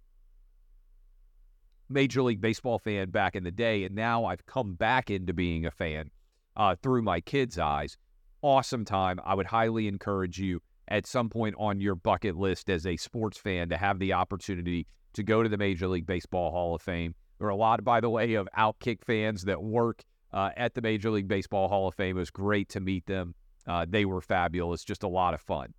Major 1.91 2.23
League 2.23 2.41
Baseball 2.41 2.79
fan 2.79 3.11
back 3.11 3.35
in 3.35 3.45
the 3.45 3.51
day, 3.51 3.85
and 3.85 3.95
now 3.95 4.25
I've 4.25 4.45
come 4.47 4.75
back 4.75 5.11
into 5.11 5.33
being 5.33 5.67
a 5.67 5.71
fan 5.71 6.11
uh, 6.57 6.77
through 6.83 7.03
my 7.03 7.21
kids' 7.21 7.59
eyes 7.59 7.97
awesome 8.43 8.85
time. 8.85 9.21
I 9.25 9.35
would 9.35 9.47
highly 9.47 9.89
encourage 9.89 10.39
you 10.39 10.61
at 10.89 11.07
some 11.07 11.29
point 11.29 11.55
on 11.59 11.81
your 11.81 11.95
bucket 11.95 12.37
list 12.37 12.71
as 12.71 12.87
a 12.87 12.97
sports 12.97 13.39
fan 13.39 13.69
to 13.69 13.77
have 13.77 13.99
the 13.99 14.13
opportunity 14.13 14.87
to 15.15 15.23
go 15.23 15.43
to 15.43 15.49
the 15.49 15.59
Major 15.59 15.89
League 15.89 16.07
Baseball 16.07 16.51
Hall 16.51 16.75
of 16.75 16.83
Fame. 16.83 17.15
There 17.39 17.47
are 17.47 17.51
a 17.51 17.57
lot, 17.57 17.85
by 17.85 18.01
the 18.01 18.11
way, 18.11 18.35
of 18.35 18.49
Outkick 18.57 19.05
fans 19.05 19.43
that 19.45 19.63
work 19.63 20.03
uh, 20.33 20.51
at 20.57 20.75
the 20.75 20.83
Major 20.83 21.11
League 21.11 21.29
Baseball 21.29 21.69
Hall 21.69 21.89
of 21.89 21.95
Fame. 21.95 22.17
It 22.17 22.21
was 22.21 22.31
great 22.31 22.69
to 22.71 22.81
meet 22.81 23.07
them. 23.07 23.35
Uh, 23.67 23.87
they 23.89 24.05
were 24.05 24.21
fabulous, 24.21 24.83
just 24.83 25.03
a 25.03 25.09
lot 25.09 25.35
of 25.35 25.41
fun. 25.41 25.75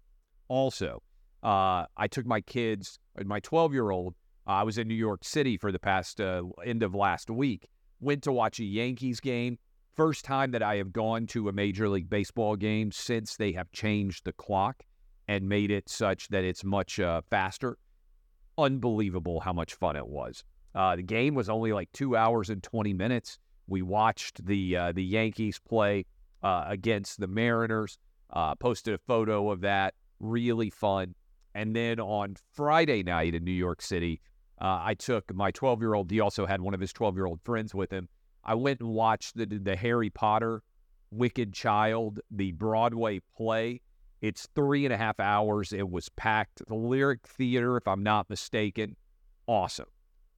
Also, 0.47 1.01
uh, 1.43 1.85
I 1.97 2.07
took 2.09 2.25
my 2.25 2.41
kids, 2.41 2.99
my 3.23 3.39
12 3.39 3.73
year 3.73 3.89
old, 3.91 4.15
I 4.45 4.63
was 4.63 4.77
in 4.77 4.87
New 4.87 4.95
York 4.95 5.23
City 5.23 5.57
for 5.57 5.71
the 5.71 5.79
past 5.79 6.19
uh, 6.19 6.43
end 6.65 6.81
of 6.81 6.95
last 6.95 7.29
week, 7.29 7.67
went 7.99 8.23
to 8.23 8.31
watch 8.31 8.59
a 8.59 8.63
Yankees 8.63 9.19
game 9.19 9.57
first 9.95 10.23
time 10.23 10.51
that 10.51 10.63
I 10.63 10.77
have 10.77 10.93
gone 10.93 11.27
to 11.27 11.49
a 11.49 11.51
Major 11.51 11.89
League 11.89 12.09
Baseball 12.09 12.55
game 12.55 12.91
since 12.91 13.35
they 13.35 13.51
have 13.51 13.71
changed 13.71 14.23
the 14.23 14.31
clock 14.33 14.83
and 15.29 15.47
made 15.47 15.69
it 15.69 15.87
such 15.87 16.27
that 16.29 16.43
it's 16.43 16.63
much 16.63 16.99
uh, 16.99 17.21
faster. 17.29 17.77
Unbelievable 18.57 19.39
how 19.39 19.53
much 19.53 19.75
fun 19.75 19.95
it 19.95 20.07
was. 20.07 20.43
Uh, 20.73 20.95
the 20.95 21.03
game 21.03 21.35
was 21.35 21.49
only 21.49 21.71
like 21.71 21.87
two 21.93 22.15
hours 22.15 22.49
and 22.49 22.63
20 22.63 22.93
minutes. 22.93 23.37
We 23.67 23.83
watched 23.83 24.43
the 24.43 24.75
uh, 24.75 24.91
the 24.91 25.03
Yankees 25.03 25.59
play 25.59 26.07
uh, 26.41 26.63
against 26.67 27.19
the 27.19 27.27
Mariners. 27.27 27.99
Uh, 28.31 28.55
posted 28.55 28.95
a 28.95 28.97
photo 28.97 29.51
of 29.51 29.61
that. 29.61 29.93
Really 30.19 30.71
fun. 30.71 31.13
And 31.53 31.75
then 31.75 31.99
on 31.99 32.35
Friday 32.53 33.03
night 33.03 33.35
in 33.35 33.43
New 33.43 33.51
York 33.51 33.83
City, 33.83 34.21
uh, 34.59 34.81
I 34.81 34.95
took 34.95 35.31
my 35.33 35.51
12 35.51 35.79
year 35.81 35.93
old. 35.93 36.09
He 36.09 36.21
also 36.21 36.47
had 36.47 36.59
one 36.59 36.73
of 36.73 36.79
his 36.79 36.91
12 36.91 37.15
year 37.15 37.27
old 37.27 37.39
friends 37.43 37.75
with 37.75 37.93
him. 37.93 38.09
I 38.43 38.55
went 38.55 38.79
and 38.79 38.89
watched 38.89 39.37
the 39.37 39.45
the 39.45 39.75
Harry 39.75 40.09
Potter 40.09 40.63
Wicked 41.11 41.53
Child, 41.53 42.19
the 42.31 42.51
Broadway 42.53 43.21
play. 43.37 43.81
It's 44.21 44.47
three 44.55 44.85
and 44.85 44.93
a 44.93 44.97
half 44.97 45.19
hours. 45.19 45.73
It 45.73 45.89
was 45.89 46.09
packed. 46.09 46.61
The 46.67 46.75
Lyric 46.75 47.25
Theater, 47.27 47.77
if 47.77 47.87
I'm 47.87 48.03
not 48.03 48.29
mistaken, 48.29 48.95
awesome. 49.47 49.87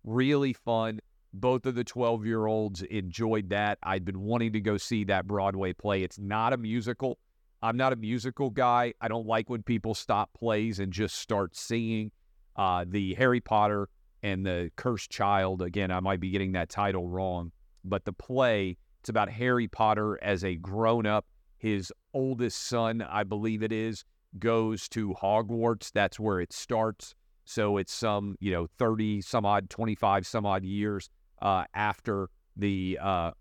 Really 0.03 0.53
fun. 0.53 0.99
Both 1.33 1.65
of 1.65 1.75
the 1.75 1.83
12 1.83 2.25
year 2.25 2.45
olds 2.45 2.81
enjoyed 2.83 3.49
that. 3.49 3.79
I'd 3.83 4.05
been 4.05 4.21
wanting 4.21 4.53
to 4.53 4.61
go 4.61 4.77
see 4.77 5.03
that 5.05 5.27
Broadway 5.27 5.73
play. 5.73 6.03
It's 6.03 6.19
not 6.19 6.53
a 6.53 6.57
musical. 6.57 7.17
I'm 7.63 7.77
not 7.77 7.93
a 7.93 7.95
musical 7.95 8.49
guy. 8.49 8.93
I 9.01 9.07
don't 9.07 9.27
like 9.27 9.49
when 9.49 9.63
people 9.63 9.93
stop 9.93 10.31
plays 10.33 10.79
and 10.79 10.91
just 10.91 11.17
start 11.17 11.55
singing. 11.55 12.11
Uh, 12.55 12.85
the 12.87 13.13
Harry 13.15 13.39
Potter 13.39 13.87
and 14.23 14.45
the 14.45 14.71
Cursed 14.75 15.09
Child, 15.09 15.61
again, 15.61 15.89
I 15.89 15.99
might 15.99 16.19
be 16.19 16.31
getting 16.31 16.51
that 16.53 16.69
title 16.69 17.07
wrong 17.07 17.51
but 17.83 18.05
the 18.05 18.13
play 18.13 18.77
it's 18.99 19.09
about 19.09 19.29
Harry 19.29 19.67
Potter 19.67 20.19
as 20.21 20.43
a 20.43 20.55
grown 20.55 21.07
up. 21.07 21.25
His 21.61 21.93
oldest 22.13 22.63
son, 22.63 23.01
I 23.01 23.23
believe 23.23 23.63
it 23.63 23.71
is, 23.71 24.03
goes 24.39 24.89
to 24.89 25.13
Hogwarts. 25.21 25.91
That's 25.91 26.19
where 26.19 26.39
it 26.39 26.53
starts. 26.53 27.13
So 27.45 27.77
it's 27.77 27.93
some, 27.93 28.35
you 28.39 28.51
know, 28.51 28.67
30 28.77 29.21
some 29.21 29.45
odd, 29.45 29.69
25 29.69 30.25
some 30.25 30.45
odd 30.45 30.63
years 30.63 31.09
uh, 31.41 31.65
after 31.73 32.29
the 32.55 32.97
uh, 33.01 33.31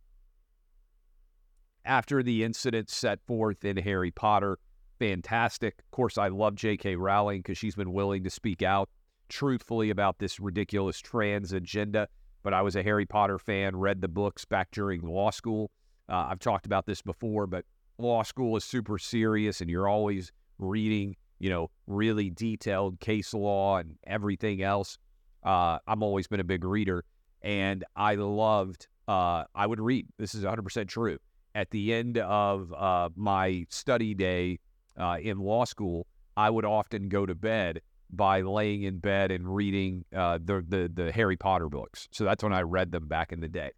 after 1.85 2.23
the 2.23 2.45
incident 2.45 2.91
set 2.91 3.21
forth 3.27 3.65
in 3.65 3.77
Harry 3.77 4.11
Potter. 4.11 4.59
Fantastic. 4.99 5.77
Of 5.79 5.91
course, 5.91 6.19
I 6.19 6.29
love 6.29 6.55
J.K. 6.55 6.97
Rowling 6.97 7.41
because 7.41 7.57
she's 7.57 7.75
been 7.75 7.93
willing 7.93 8.25
to 8.25 8.31
speak 8.31 8.63
out 8.63 8.91
truthfully 9.29 9.91
about 9.91 10.19
this 10.19 10.41
ridiculous 10.41 10.99
trans 10.99 11.53
agenda 11.53 12.09
but 12.43 12.55
I 12.55 12.63
was 12.63 12.77
a 12.77 12.83
Harry 12.83 13.07
Potter 13.07 13.39
fan, 13.39 13.77
read 13.77 14.01
the 14.01 14.09
books 14.09 14.45
back 14.45 14.71
during 14.71 15.03
law 15.03 15.31
school. 15.31 15.71
Uh, 16.09 16.29
I've 16.31 16.39
talked 16.39 16.67
about 16.67 16.87
this 16.87 17.03
before, 17.03 17.47
but 17.47 17.65
law 18.01 18.23
school 18.23 18.57
is 18.57 18.65
super 18.65 18.99
serious 18.99 19.61
and 19.61 19.71
you're 19.71 19.89
always 19.89 20.33
reading, 20.59 21.17
you 21.39 21.51
know, 21.51 21.71
really 21.87 22.31
detailed 22.31 23.01
case 23.01 23.35
law 23.35 23.79
and 23.79 23.97
everything 24.07 24.63
else. 24.63 24.99
Uh, 25.43 25.79
I've 25.87 26.03
always 26.03 26.27
been 26.27 26.41
a 26.41 26.45
big 26.45 26.65
reader 26.65 27.05
and 27.43 27.85
I 27.97 28.17
loved, 28.17 28.89
uh, 29.09 29.45
I 29.55 29.67
would 29.67 29.81
read. 29.81 30.07
This 30.19 30.35
is 30.35 30.45
100% 30.45 30.89
true. 30.89 31.19
At 31.55 31.71
the 31.71 31.93
end 31.93 32.19
of 32.19 32.73
uh, 32.73 33.09
my 33.17 33.65
study 33.71 34.15
day 34.15 34.61
uh, 34.99 35.19
in 35.21 35.39
law 35.39 35.65
school, 35.65 36.07
I 36.37 36.49
would 36.51 36.65
often 36.65 37.09
go 37.09 37.27
to 37.27 37.35
bed 37.35 37.81
by 38.13 38.41
laying 38.43 38.83
in 38.83 38.99
bed 38.99 39.31
and 39.31 39.53
reading 39.53 40.05
uh, 40.15 40.39
the, 40.43 40.65
the 40.67 40.91
the 40.93 41.13
Harry 41.13 41.37
Potter 41.37 41.69
books. 41.69 42.09
So 42.13 42.25
that's 42.25 42.43
when 42.43 42.53
I 42.53 42.63
read 42.63 42.93
them 42.93 43.07
back 43.09 43.33
in 43.33 43.41
the 43.41 43.49
day. 43.49 43.71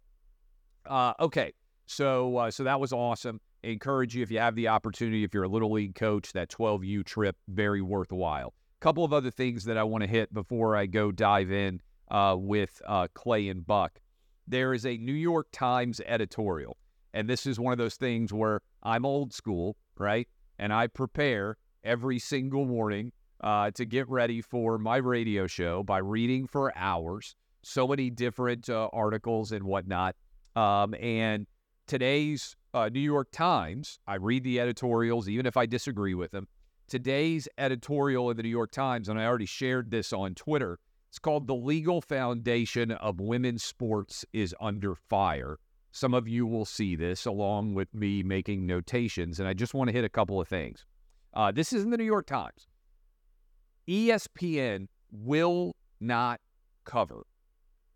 Uh, 0.85 1.13
okay, 1.19 1.53
so 1.85 2.49
so 2.51 2.63
that 2.63 2.79
was 2.79 2.93
awesome. 2.93 3.39
Encourage 3.63 4.13
you 4.13 4.23
if 4.23 4.29
you 4.29 4.39
have 4.39 4.55
the 4.55 4.67
opportunity, 4.67 5.23
if 5.23 5.33
you're 5.33 5.43
a 5.43 5.49
little 5.49 5.71
league 5.71 5.95
coach, 5.95 6.33
that 6.33 6.49
12U 6.49 7.05
trip 7.05 7.37
very 7.47 7.81
worthwhile. 7.81 8.53
A 8.81 8.83
couple 8.83 9.05
of 9.05 9.13
other 9.13 9.31
things 9.31 9.63
that 9.63 9.77
I 9.77 9.83
want 9.83 10.03
to 10.03 10.09
hit 10.09 10.33
before 10.33 10.75
I 10.75 10.85
go 10.85 11.13
dive 11.13 11.49
in 11.49 11.79
uh, 12.11 12.35
with 12.37 12.81
uh, 12.85 13.07
Clay 13.13 13.47
and 13.47 13.65
Buck. 13.65 14.01
There 14.47 14.73
is 14.73 14.85
a 14.85 14.97
New 14.97 15.13
York 15.13 15.47
Times 15.53 16.01
editorial, 16.05 16.75
and 17.13 17.29
this 17.29 17.45
is 17.45 17.57
one 17.57 17.71
of 17.71 17.77
those 17.77 17.95
things 17.95 18.33
where 18.33 18.59
I'm 18.83 19.05
old 19.05 19.31
school, 19.31 19.77
right? 19.97 20.27
And 20.59 20.73
I 20.73 20.87
prepare 20.87 21.57
every 21.85 22.19
single 22.19 22.65
morning 22.65 23.13
uh, 23.41 23.71
to 23.71 23.85
get 23.85 24.09
ready 24.09 24.41
for 24.41 24.77
my 24.77 24.97
radio 24.97 25.47
show 25.47 25.83
by 25.83 25.99
reading 25.99 26.47
for 26.47 26.77
hours, 26.77 27.35
so 27.61 27.87
many 27.87 28.09
different 28.09 28.69
uh, 28.69 28.89
articles 28.91 29.53
and 29.53 29.63
whatnot. 29.63 30.17
Um, 30.57 30.93
and 30.95 31.47
today's 31.87 32.57
uh, 32.73 32.89
New 32.89 32.99
York 32.99 33.29
Times, 33.31 33.99
I 34.07 34.15
read 34.15 34.43
the 34.43 34.59
editorials, 34.59 35.29
even 35.29 35.45
if 35.45 35.57
I 35.57 35.65
disagree 35.65 36.13
with 36.13 36.31
them. 36.31 36.47
Today's 36.87 37.47
editorial 37.57 38.29
in 38.29 38.37
the 38.37 38.43
New 38.43 38.49
York 38.49 38.71
Times, 38.71 39.09
and 39.09 39.19
I 39.19 39.25
already 39.25 39.45
shared 39.45 39.91
this 39.91 40.11
on 40.11 40.35
Twitter, 40.35 40.79
it's 41.09 41.19
called 41.19 41.45
The 41.45 41.55
Legal 41.55 42.01
Foundation 42.01 42.91
of 42.91 43.19
Women's 43.19 43.63
Sports 43.63 44.25
is 44.33 44.55
Under 44.59 44.95
Fire. 44.95 45.59
Some 45.91 46.15
of 46.15 46.27
you 46.27 46.47
will 46.47 46.65
see 46.65 46.95
this 46.95 47.27
along 47.27 47.75
with 47.75 47.93
me 47.93 48.23
making 48.23 48.65
notations, 48.65 49.39
and 49.39 49.47
I 49.47 49.53
just 49.53 49.75
want 49.75 49.89
to 49.89 49.93
hit 49.93 50.03
a 50.03 50.09
couple 50.09 50.41
of 50.41 50.47
things. 50.47 50.85
Uh, 51.35 51.51
this 51.51 51.71
is 51.71 51.83
in 51.83 51.91
the 51.91 51.97
New 51.97 52.03
York 52.03 52.25
Times. 52.25 52.67
ESPN 53.87 54.87
will 55.11 55.75
not 55.99 56.41
cover, 56.83 57.27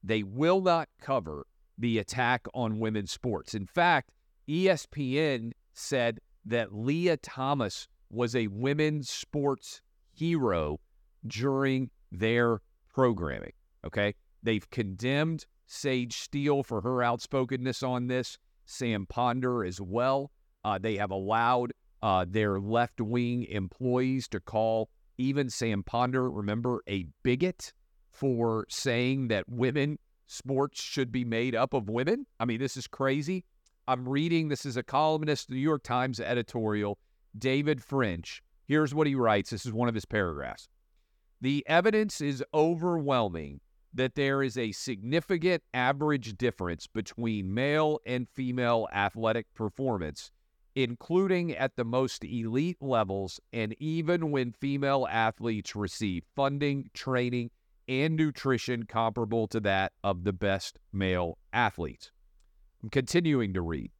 they 0.04 0.22
will 0.22 0.62
not 0.62 0.88
cover 1.02 1.48
the 1.80 1.98
attack 1.98 2.46
on 2.54 2.80
women's 2.80 3.12
sports. 3.12 3.56
In 3.56 3.66
fact, 3.66 4.12
ESPN 4.48 5.52
said 5.74 6.20
that 6.46 6.74
Lia 6.74 7.18
Thomas 7.18 7.88
was 8.10 8.36
a 8.36 8.48
women's 8.48 9.10
sports 9.10 9.82
hero 10.14 10.80
during 11.26 11.90
their 12.12 12.62
programming. 12.94 13.54
Okay. 13.86 14.16
They've 14.44 14.70
condemned 14.70 15.46
Sage 15.66 16.18
Steele 16.18 16.64
for 16.64 16.82
her 16.82 17.04
outspokenness 17.04 17.84
on 17.84 18.08
this, 18.08 18.38
Sam 18.66 19.06
Ponder 19.06 19.64
as 19.66 19.82
well. 19.82 20.32
Uh, 20.64 20.78
they 20.78 20.96
have 20.96 21.12
allowed 21.12 21.74
uh, 22.02 22.26
their 22.28 22.60
left 22.60 23.02
wing 23.02 23.44
employees 23.46 24.28
to 24.30 24.40
call 24.40 24.90
even 25.18 25.50
Sam 25.50 25.84
Ponder, 25.84 26.30
remember, 26.30 26.82
a 26.88 27.08
bigot 27.24 27.74
for 28.12 28.66
saying 28.70 29.28
that 29.30 29.50
women 29.50 29.98
sports 30.28 30.82
should 30.82 31.12
be 31.12 31.26
made 31.26 31.56
up 31.56 31.74
of 31.74 31.90
women. 31.90 32.26
I 32.40 32.46
mean, 32.46 32.60
this 32.60 32.78
is 32.78 32.88
crazy. 32.88 33.44
I'm 33.90 34.08
reading, 34.08 34.50
this 34.50 34.66
is 34.66 34.76
a 34.76 34.84
columnist, 34.84 35.50
New 35.50 35.56
York 35.56 35.82
Times 35.82 36.20
editorial, 36.20 36.98
David 37.38 37.82
French. 37.82 38.44
Here's 38.68 38.94
what 38.94 39.08
he 39.08 39.16
writes. 39.16 39.52
This 39.52 39.66
is 39.66 39.72
one 39.72 39.88
of 39.88 39.96
his 39.96 40.04
paragraphs. 40.04 40.68
The 41.40 41.64
evidence 41.68 42.20
is 42.20 42.44
overwhelming 42.54 43.62
that 43.94 44.16
there 44.16 44.44
is 44.44 44.58
a 44.58 44.74
significant 44.74 45.64
average 45.74 46.38
difference 46.38 46.86
between 46.86 47.54
male 47.54 48.00
and 48.06 48.28
female 48.28 48.90
athletic 48.92 49.54
performance, 49.54 50.32
including 50.76 51.56
at 51.56 51.78
the 51.78 51.86
most 51.86 52.26
elite 52.26 52.82
levels, 52.82 53.40
and 53.54 53.74
even 53.80 54.32
when 54.32 54.52
female 54.52 55.08
athletes 55.10 55.78
receive 55.78 56.26
funding, 56.36 56.90
training, 56.94 57.52
and 57.88 58.18
nutrition 58.18 58.84
comparable 58.84 59.48
to 59.48 59.62
that 59.62 59.94
of 60.04 60.26
the 60.26 60.34
best 60.34 60.78
male 60.92 61.38
athletes. 61.54 62.12
I'm 62.84 62.90
continuing 62.90 63.54
to 63.54 63.62
read. 63.62 63.92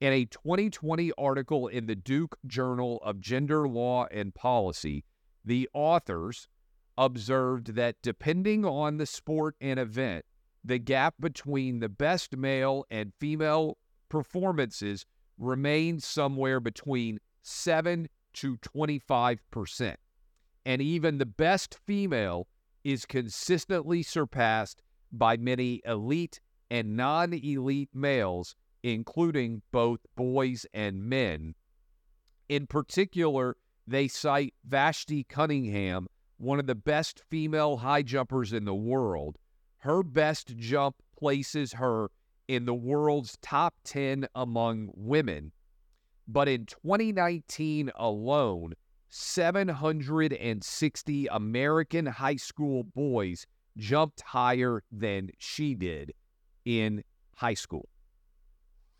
In 0.00 0.12
a 0.12 0.24
2020 0.24 1.12
article 1.18 1.68
in 1.68 1.86
the 1.86 1.96
Duke 1.96 2.38
Journal 2.46 3.00
of 3.02 3.20
Gender 3.20 3.68
Law 3.68 4.06
and 4.10 4.34
Policy, 4.34 5.04
the 5.44 5.68
authors 5.74 6.48
observed 6.96 7.74
that 7.74 7.96
depending 8.02 8.64
on 8.64 8.96
the 8.96 9.06
sport 9.06 9.56
and 9.60 9.78
event, 9.78 10.24
the 10.64 10.78
gap 10.78 11.14
between 11.20 11.80
the 11.80 11.88
best 11.88 12.36
male 12.36 12.84
and 12.90 13.12
female 13.18 13.78
performances 14.08 15.06
remains 15.38 16.06
somewhere 16.06 16.60
between 16.60 17.18
7 17.42 18.08
to 18.34 18.56
25%. 18.58 19.96
And 20.66 20.82
even 20.82 21.18
the 21.18 21.26
best 21.26 21.78
female 21.86 22.46
is 22.84 23.06
consistently 23.06 24.02
surpassed 24.02 24.82
by 25.10 25.36
many 25.36 25.80
elite 25.84 26.40
and 26.70 26.96
non 26.96 27.32
elite 27.32 27.90
males, 27.92 28.54
including 28.82 29.62
both 29.72 30.00
boys 30.16 30.64
and 30.72 31.04
men. 31.04 31.54
In 32.48 32.66
particular, 32.66 33.56
they 33.86 34.08
cite 34.08 34.54
Vashti 34.64 35.24
Cunningham 35.24 36.06
one 36.38 36.58
of 36.58 36.66
the 36.66 36.74
best 36.74 37.22
female 37.28 37.76
high 37.76 38.02
jumpers 38.02 38.54
in 38.54 38.64
the 38.64 38.74
world. 38.74 39.36
Her 39.78 40.02
best 40.02 40.56
jump 40.56 40.96
places 41.18 41.74
her 41.74 42.10
in 42.48 42.64
the 42.64 42.74
world's 42.74 43.36
top 43.42 43.74
10 43.84 44.26
among 44.34 44.90
women. 44.94 45.52
But 46.26 46.48
in 46.48 46.64
2019 46.66 47.90
alone, 47.94 48.72
760 49.10 51.26
American 51.26 52.06
high 52.06 52.36
school 52.36 52.84
boys 52.84 53.46
jumped 53.76 54.22
higher 54.22 54.82
than 54.90 55.28
she 55.38 55.74
did 55.74 56.14
in 56.64 57.02
high 57.36 57.54
school. 57.54 57.88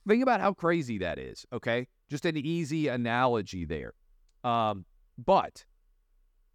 Think 0.08 0.22
about 0.22 0.40
how 0.40 0.52
crazy 0.54 0.98
that 0.98 1.18
is, 1.18 1.46
okay? 1.52 1.86
Just 2.08 2.24
an 2.24 2.36
easy 2.36 2.88
analogy 2.88 3.64
there. 3.64 3.92
Um, 4.42 4.86
but 5.18 5.64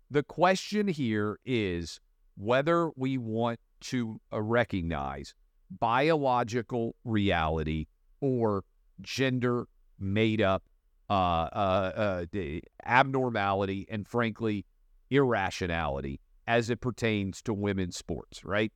the 0.10 0.24
question 0.24 0.88
here 0.88 1.40
is 1.46 2.00
whether 2.38 2.90
we 2.96 3.18
want 3.18 3.60
to 3.82 4.20
uh, 4.34 4.42
recognize 4.42 5.34
biological 5.70 6.96
reality 7.04 7.86
or 8.20 8.64
gender 9.02 9.68
made 10.00 10.42
up 10.42 10.64
uh, 11.10 11.14
uh, 11.54 12.26
uh 12.36 12.60
abnormality 12.86 13.86
and, 13.90 14.08
frankly, 14.08 14.66
irrationality 15.12 16.20
as 16.48 16.70
it 16.70 16.82
pertains 16.82 17.42
to 17.44 17.54
women's 17.54 17.96
sports, 17.96 18.44
right? 18.44 18.72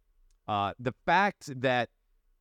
Uh, 0.48 0.74
the 0.80 0.94
fact 1.06 1.50
that 1.62 1.90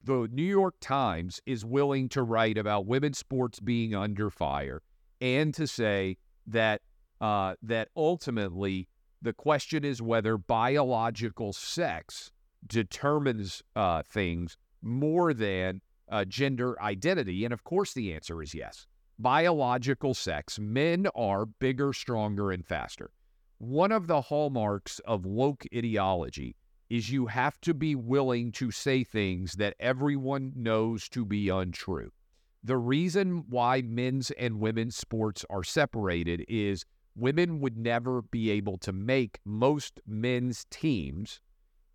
the 0.02 0.28
New 0.32 0.42
York 0.42 0.74
Times 0.80 1.40
is 1.46 1.64
willing 1.64 2.08
to 2.10 2.22
write 2.22 2.56
about 2.56 2.86
women's 2.86 3.18
sports 3.18 3.60
being 3.60 3.94
under 3.94 4.30
fire 4.30 4.82
and 5.20 5.52
to 5.54 5.66
say 5.66 6.16
that 6.46 6.82
uh, 7.20 7.54
that 7.62 7.88
ultimately 7.96 8.88
the 9.20 9.32
question 9.32 9.84
is 9.84 10.00
whether 10.00 10.38
biological 10.38 11.52
sex 11.52 12.30
determines 12.66 13.62
uh, 13.74 14.02
things 14.02 14.56
more 14.82 15.34
than 15.34 15.80
uh, 16.10 16.24
gender 16.24 16.80
identity. 16.80 17.44
And 17.44 17.52
of 17.52 17.64
course, 17.64 17.92
the 17.92 18.14
answer 18.14 18.42
is 18.42 18.54
yes. 18.54 18.86
Biological 19.18 20.14
sex, 20.14 20.60
men 20.60 21.08
are 21.16 21.44
bigger, 21.44 21.92
stronger, 21.92 22.52
and 22.52 22.64
faster. 22.64 23.10
One 23.58 23.90
of 23.90 24.06
the 24.06 24.20
hallmarks 24.20 25.00
of 25.00 25.26
woke 25.26 25.66
ideology 25.74 26.54
is 26.90 27.10
you 27.10 27.26
have 27.26 27.60
to 27.60 27.74
be 27.74 27.94
willing 27.94 28.52
to 28.52 28.70
say 28.70 29.04
things 29.04 29.54
that 29.54 29.74
everyone 29.78 30.52
knows 30.56 31.08
to 31.10 31.24
be 31.24 31.48
untrue. 31.48 32.10
The 32.64 32.76
reason 32.76 33.44
why 33.48 33.82
men's 33.82 34.30
and 34.32 34.60
women's 34.60 34.96
sports 34.96 35.44
are 35.48 35.62
separated 35.62 36.44
is 36.48 36.84
women 37.14 37.60
would 37.60 37.76
never 37.76 38.22
be 38.22 38.50
able 38.50 38.78
to 38.78 38.92
make 38.92 39.38
most 39.44 40.00
men's 40.06 40.66
teams 40.70 41.40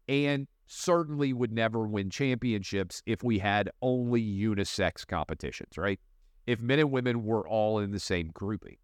and 0.07 0.47
certainly 0.67 1.33
would 1.33 1.51
never 1.51 1.87
win 1.87 2.09
championships 2.09 3.01
if 3.05 3.23
we 3.23 3.39
had 3.39 3.69
only 3.81 4.21
unisex 4.21 5.05
competitions, 5.05 5.77
right? 5.77 5.99
If 6.45 6.61
men 6.61 6.79
and 6.79 6.91
women 6.91 7.23
were 7.23 7.47
all 7.47 7.79
in 7.79 7.91
the 7.91 7.99
same 7.99 8.31
grouping. 8.33 8.77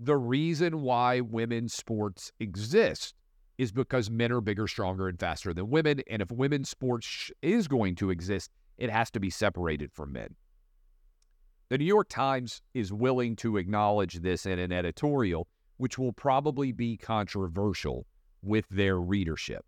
The 0.00 0.16
reason 0.16 0.82
why 0.82 1.20
women's 1.20 1.74
sports 1.74 2.32
exist 2.38 3.14
is 3.58 3.72
because 3.72 4.08
men 4.08 4.32
are 4.32 4.40
bigger, 4.40 4.68
stronger, 4.68 5.08
and 5.08 5.18
faster 5.18 5.52
than 5.52 5.68
women. 5.68 6.00
And 6.08 6.22
if 6.22 6.30
women's 6.30 6.70
sports 6.70 7.30
is 7.42 7.68
going 7.68 7.96
to 7.96 8.10
exist, 8.10 8.50
it 8.78 8.88
has 8.88 9.10
to 9.10 9.20
be 9.20 9.30
separated 9.30 9.92
from 9.92 10.12
men. 10.12 10.36
The 11.68 11.78
New 11.78 11.84
York 11.84 12.08
Times 12.08 12.62
is 12.72 12.92
willing 12.92 13.36
to 13.36 13.58
acknowledge 13.58 14.14
this 14.20 14.46
in 14.46 14.58
an 14.58 14.72
editorial 14.72 15.48
which 15.76 15.98
will 15.98 16.12
probably 16.12 16.72
be 16.72 16.96
controversial 16.96 18.06
with 18.42 18.64
their 18.70 18.98
readership. 18.98 19.64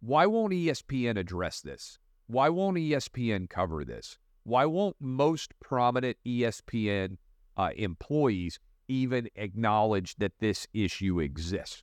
Why 0.00 0.26
won't 0.26 0.52
ESPN 0.52 1.18
address 1.18 1.60
this? 1.60 1.98
Why 2.26 2.48
won't 2.48 2.76
ESPN 2.76 3.48
cover 3.48 3.84
this? 3.84 4.18
Why 4.44 4.64
won't 4.64 4.96
most 5.00 5.52
prominent 5.60 6.16
ESPN 6.24 7.16
uh, 7.56 7.70
employees 7.76 8.58
even 8.88 9.28
acknowledge 9.34 10.14
that 10.16 10.32
this 10.38 10.66
issue 10.72 11.20
exists? 11.20 11.82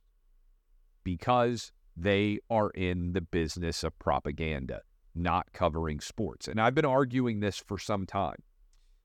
Because 1.04 1.72
they 1.96 2.40
are 2.50 2.70
in 2.70 3.12
the 3.12 3.20
business 3.20 3.84
of 3.84 3.98
propaganda, 3.98 4.80
not 5.14 5.52
covering 5.52 6.00
sports. 6.00 6.48
And 6.48 6.60
I've 6.60 6.74
been 6.74 6.84
arguing 6.84 7.40
this 7.40 7.58
for 7.58 7.78
some 7.78 8.06
time. 8.06 8.42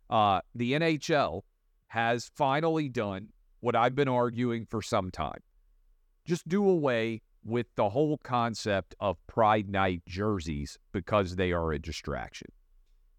Uh, 0.10 0.42
the 0.56 0.74
NHL 0.74 1.42
has 1.88 2.32
finally 2.36 2.90
done 2.90 3.30
what 3.60 3.76
I've 3.76 3.96
been 3.96 4.08
arguing 4.08 4.66
for 4.66 4.82
some 4.82 5.12
time. 5.12 5.42
Just 6.26 6.48
do 6.48 6.68
away 6.68 7.22
with 7.44 7.68
the 7.76 7.90
whole 7.90 8.18
concept 8.18 8.96
of 9.00 9.18
Pride 9.28 9.70
Night 9.70 10.02
jerseys 10.08 10.78
because 10.92 11.36
they 11.36 11.52
are 11.52 11.72
a 11.72 11.80
distraction. 11.80 12.48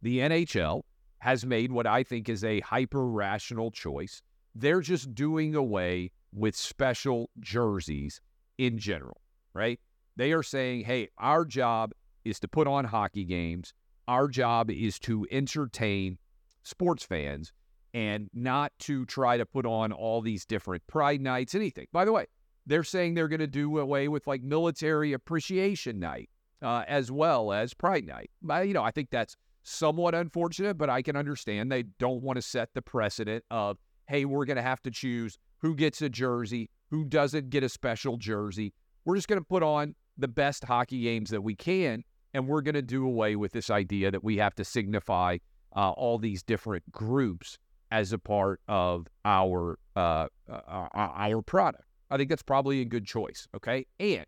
The 0.03 0.19
NHL 0.19 0.83
has 1.19 1.45
made 1.45 1.73
what 1.73 1.87
I 1.87 2.03
think 2.03 2.29
is 2.29 2.45
a 2.45 2.61
hyper 2.61 3.07
rational 3.07 3.71
choice. 3.71 4.23
They're 4.55 4.81
just 4.81 5.15
doing 5.15 5.55
away 5.55 6.13
with 6.33 6.57
special 6.57 7.31
jerseys 7.41 8.21
in 8.61 8.79
general, 8.79 9.23
right? 9.55 9.81
They 10.17 10.33
are 10.33 10.43
saying, 10.43 10.85
hey, 10.85 11.09
our 11.17 11.47
job 11.47 11.93
is 12.27 12.39
to 12.41 12.49
put 12.49 12.67
on 12.67 12.85
hockey 12.85 13.25
games. 13.25 13.73
Our 14.07 14.29
job 14.29 14.71
is 14.71 14.99
to 15.01 15.27
entertain 15.31 16.19
sports 16.63 17.03
fans 17.03 17.53
and 17.95 18.29
not 18.35 18.73
to 18.81 19.07
try 19.07 19.39
to 19.39 19.47
put 19.47 19.65
on 19.65 19.93
all 19.93 20.21
these 20.21 20.45
different 20.45 20.87
pride 20.87 21.23
nights, 21.23 21.55
anything. 21.55 21.87
By 21.91 22.05
the 22.05 22.13
way, 22.13 22.27
they're 22.67 22.85
saying 22.85 23.15
they're 23.15 23.29
going 23.29 23.41
to 23.41 23.47
do 23.47 23.79
away 23.79 24.09
with 24.09 24.27
like 24.27 24.43
military 24.43 25.15
appreciation 25.15 25.99
night 25.99 26.29
uh, 26.61 26.85
as 26.87 27.11
well 27.11 27.53
as 27.53 27.73
pride 27.73 28.07
night. 28.07 28.31
But, 28.43 28.69
You 28.69 28.75
know, 28.75 28.83
I 28.83 28.91
think 28.91 29.09
that's 29.11 29.37
somewhat 29.63 30.15
unfortunate, 30.15 30.77
but 30.77 30.91
I 30.91 31.01
can 31.01 31.17
understand 31.17 31.73
they 31.73 31.85
don't 31.99 32.23
want 32.23 32.37
to 32.37 32.43
set 32.43 32.75
the 32.75 32.83
precedent 32.83 33.43
of, 33.51 33.79
hey, 34.07 34.27
we're 34.27 34.45
going 34.45 34.57
to 34.57 34.63
have 34.63 34.83
to 34.83 34.91
choose 34.91 35.39
who 35.61 35.75
gets 35.75 36.03
a 36.03 36.09
jersey, 36.09 36.71
who 36.91 37.05
doesn't 37.05 37.51
get 37.51 37.63
a 37.63 37.69
special 37.69 38.17
jersey. 38.17 38.73
We're 39.05 39.17
just 39.17 39.29
going 39.29 39.41
to 39.41 39.47
put 39.47 39.63
on 39.63 39.95
the 40.19 40.29
best 40.29 40.65
hockey 40.65 41.03
games 41.03 41.31
that 41.31 41.43
we 41.43 41.55
can, 41.55 42.05
and 42.35 42.47
we're 42.47 42.63
going 42.63 42.75
to 42.75 42.83
do 42.83 43.07
away 43.07 43.37
with 43.37 43.53
this 43.53 43.71
idea 43.71 44.11
that 44.11 44.23
we 44.23 44.37
have 44.39 44.55
to 44.57 44.65
signify 44.65 45.39
uh, 45.75 45.91
all 45.91 46.19
these 46.19 46.43
different 46.43 46.91
groups 46.91 47.59
as 47.91 48.13
a 48.13 48.19
part 48.19 48.61
of 48.69 49.07
our 49.25 49.79
uh, 49.97 50.27
uh, 50.49 50.89
our 50.95 51.43
product. 51.43 51.85
I 52.11 52.17
think 52.17 52.29
that's 52.29 52.43
probably 52.43 52.81
a 52.81 52.85
good 52.85 53.07
choice. 53.07 53.49
Okay, 53.55 53.87
and 53.99 54.27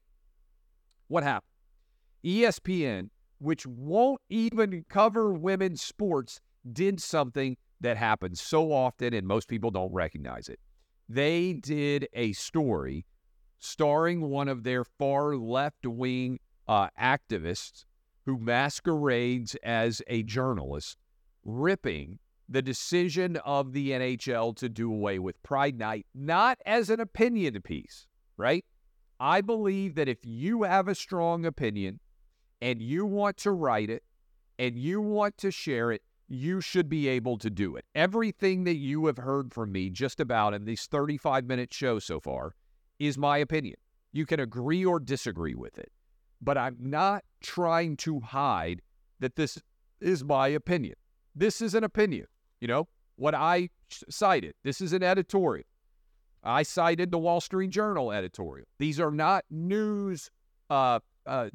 what 1.09 1.23
happened? 1.23 1.49
ESPN, 2.25 3.11
which 3.39 3.67
won't 3.67 4.21
even 4.31 4.85
cover 4.89 5.33
women's 5.33 5.83
sports, 5.83 6.41
did 6.73 7.01
something 7.01 7.57
that 7.81 7.97
happens 7.97 8.41
so 8.41 8.73
often 8.73 9.13
and 9.13 9.27
most 9.27 9.49
people 9.49 9.71
don't 9.71 9.93
recognize 9.93 10.49
it. 10.49 10.61
They 11.15 11.53
did 11.53 12.09
a 12.15 12.33
story 12.33 13.05
starring 13.59 14.31
one 14.31 14.49
of 14.49 14.63
their 14.63 14.83
far 14.83 15.37
left 15.37 15.87
wing 15.87 16.41
uh, 16.67 16.89
activists 16.99 17.85
who 18.25 18.39
masquerades 18.39 19.55
as 19.63 20.01
a 20.07 20.23
journalist, 20.23 20.97
ripping 21.45 22.19
the 22.49 22.63
decision 22.63 23.37
of 23.45 23.75
the 23.75 23.91
NHL 23.91 24.57
to 24.57 24.71
do 24.71 24.91
away 24.91 25.19
with 25.19 25.43
Pride 25.43 25.79
Night, 25.79 26.07
not 26.15 26.59
as 26.65 26.89
an 26.89 26.99
opinion 26.99 27.61
piece, 27.61 28.07
right? 28.39 28.65
I 29.21 29.43
believe 29.43 29.97
that 29.97 30.09
if 30.09 30.25
you 30.25 30.63
have 30.63 30.89
a 30.89 30.95
strong 30.95 31.45
opinion 31.45 32.01
and 32.63 32.81
you 32.81 33.05
want 33.05 33.37
to 33.39 33.51
write 33.51 33.91
it 33.91 34.03
and 34.59 34.79
you 34.79 35.03
want 35.03 35.37
to 35.39 35.51
share 35.51 35.93
it, 35.93 36.01
you 36.33 36.63
should 36.63 36.89
be 36.89 37.09
able 37.09 37.37
to 37.37 37.51
do 37.51 37.77
it. 37.77 37.85
Everything 37.95 38.65
that 38.65 38.77
you 38.77 39.05
have 39.07 39.19
heard 39.19 39.53
from 39.53 39.71
me 39.71 39.91
just 39.91 40.19
about 40.19 40.55
in 40.55 40.65
these 40.65 40.87
35 40.87 41.45
minute 41.45 41.75
show 41.75 41.99
so 41.99 42.21
far 42.21 42.55
is 42.99 43.19
my 43.19 43.37
opinion. 43.39 43.77
You 44.13 44.25
can 44.25 44.41
agree 44.41 44.85
or 44.85 44.99
disagree 44.99 45.55
with 45.55 45.79
it, 45.79 45.93
but 46.41 46.57
I'm 46.57 46.77
not 46.81 47.25
trying 47.43 47.99
to 47.99 48.21
hide 48.21 48.81
that 49.21 49.37
this 49.37 49.61
is 50.01 50.25
my 50.25 50.49
opinion. 50.49 50.95
This 51.35 51.61
is 51.61 51.75
an 51.75 51.85
opinion. 51.85 52.27
You 52.61 52.69
know, 52.69 52.89
what 53.17 53.35
I 53.35 53.69
cited, 54.09 54.55
this 54.65 54.81
is 54.81 54.95
an 54.95 55.03
editorial. 55.03 55.67
I 56.43 56.63
cited 56.63 57.11
the 57.11 57.19
Wall 57.19 57.41
Street 57.41 57.71
Journal 57.71 58.11
editorial. 58.11 58.67
These 58.79 58.99
are 58.99 59.11
not 59.11 59.45
news 59.51 60.31
uh, 60.71 61.01
uh, 61.27 61.51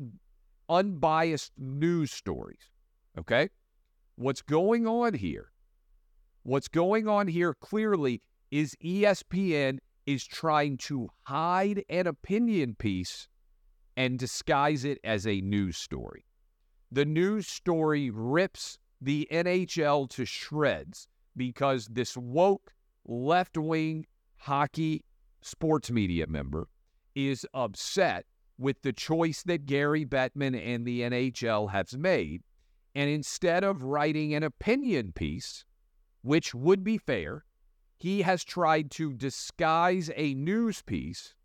unbiased 0.70 1.52
news 1.58 2.12
stories. 2.12 2.70
Okay? 3.18 3.50
What's 4.20 4.42
going 4.42 4.88
on 4.88 5.14
here? 5.14 5.52
What's 6.42 6.68
going 6.68 7.08
on 7.08 7.28
here 7.28 7.54
clearly 7.54 8.24
is 8.50 8.76
ESPN 8.84 9.78
is 10.08 10.26
trying 10.26 10.78
to 10.78 11.10
hide 11.26 11.84
an 11.88 12.08
opinion 12.08 12.74
piece 12.74 13.28
and 13.96 14.18
disguise 14.18 14.84
it 14.86 14.98
as 15.04 15.28
a 15.28 15.42
news 15.42 15.78
story. 15.78 16.26
The 16.92 17.06
news 17.06 17.46
story 17.46 18.10
rips 18.10 18.80
the 19.00 19.28
NHL 19.32 20.10
to 20.10 20.26
shreds 20.26 21.08
because 21.36 21.86
this 21.86 22.18
woke 22.18 22.74
left 23.06 23.56
wing 23.56 24.08
hockey 24.38 25.04
sports 25.42 25.92
media 25.92 26.26
member 26.26 26.70
is 27.14 27.46
upset 27.54 28.26
with 28.58 28.82
the 28.82 28.94
choice 28.94 29.44
that 29.44 29.68
Gary 29.68 30.08
Bettman 30.08 30.60
and 30.60 30.88
the 30.88 31.02
NHL 31.02 31.70
has 31.70 31.96
made. 31.96 32.42
And 32.98 33.12
instead 33.12 33.64
of 33.64 33.84
writing 33.84 34.34
an 34.34 34.42
opinion 34.42 35.12
piece, 35.12 35.66
which 36.24 36.56
would 36.56 36.84
be 36.84 36.98
fair, 36.98 37.46
he 37.96 38.24
has 38.24 38.44
tried 38.44 38.90
to 38.94 39.14
disguise 39.14 40.10
a 40.16 40.34
news 40.34 40.82
piece 40.82 41.36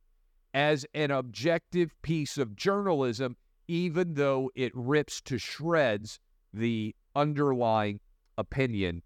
as 0.55 0.87
an 0.95 1.11
objective 1.11 1.95
piece 2.01 2.39
of 2.39 2.57
journalism, 2.57 3.37
even 3.69 4.15
though 4.15 4.51
it 4.55 4.73
rips 4.75 5.21
to 5.27 5.37
shreds 5.37 6.19
the 6.55 6.97
underlying 7.15 8.01
opinion 8.39 9.03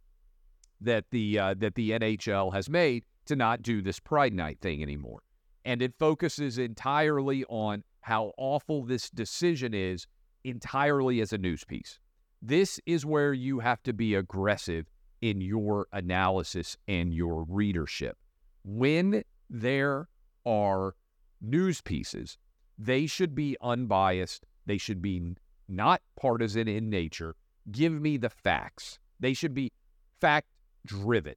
that 0.81 1.07
the 1.11 1.41
uh, 1.41 1.55
that 1.55 1.75
the 1.75 1.91
NHL 1.91 2.55
has 2.55 2.71
made 2.71 3.07
to 3.25 3.35
not 3.35 3.61
do 3.61 3.83
this 3.83 3.99
Pride 3.99 4.33
Night 4.33 4.61
thing 4.61 4.85
anymore, 4.85 5.25
and 5.65 5.83
it 5.83 5.99
focuses 5.99 6.59
entirely 6.59 7.45
on 7.47 7.83
how 8.03 8.31
awful 8.39 8.85
this 8.85 9.11
decision 9.11 9.75
is 9.75 10.07
entirely 10.45 11.21
as 11.21 11.33
a 11.33 11.39
news 11.39 11.65
piece. 11.65 11.99
This 12.43 12.81
is 12.87 13.07
where 13.07 13.33
you 13.33 13.61
have 13.61 13.83
to 13.85 13.93
be 13.93 14.15
aggressive 14.15 14.87
in 15.21 15.41
your 15.41 15.87
analysis 15.93 16.77
and 16.87 17.13
your 17.13 17.45
readership. 17.49 18.17
When 18.65 19.23
there 19.49 20.09
are 20.45 20.95
news 21.41 21.81
pieces, 21.81 22.39
they 22.79 23.07
should 23.07 23.35
be 23.35 23.57
unbiased. 23.61 24.45
They 24.67 24.79
should 24.79 25.01
be 25.01 25.35
not 25.69 26.03
partisan 26.17 26.69
in 26.69 26.91
nature. 26.91 27.35
Give 27.71 27.93
me 27.93 28.17
the 28.17 28.31
facts. 28.31 28.99
They 29.19 29.33
should 29.33 29.55
be 29.55 29.73
fact 30.21 30.49
driven. 30.85 31.35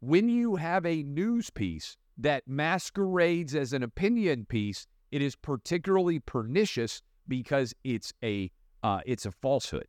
When 0.00 0.28
you 0.28 0.56
have 0.56 0.84
a 0.84 1.02
news 1.02 1.50
piece 1.50 1.96
that 2.18 2.44
masquerades 2.46 3.54
as 3.54 3.72
an 3.72 3.82
opinion 3.82 4.46
piece, 4.46 4.86
it 5.10 5.22
is 5.22 5.36
particularly 5.36 6.18
pernicious 6.18 7.02
because 7.28 7.74
it's 7.84 8.12
a 8.22 8.50
uh, 8.82 9.00
it's 9.06 9.24
a 9.24 9.32
falsehood. 9.32 9.86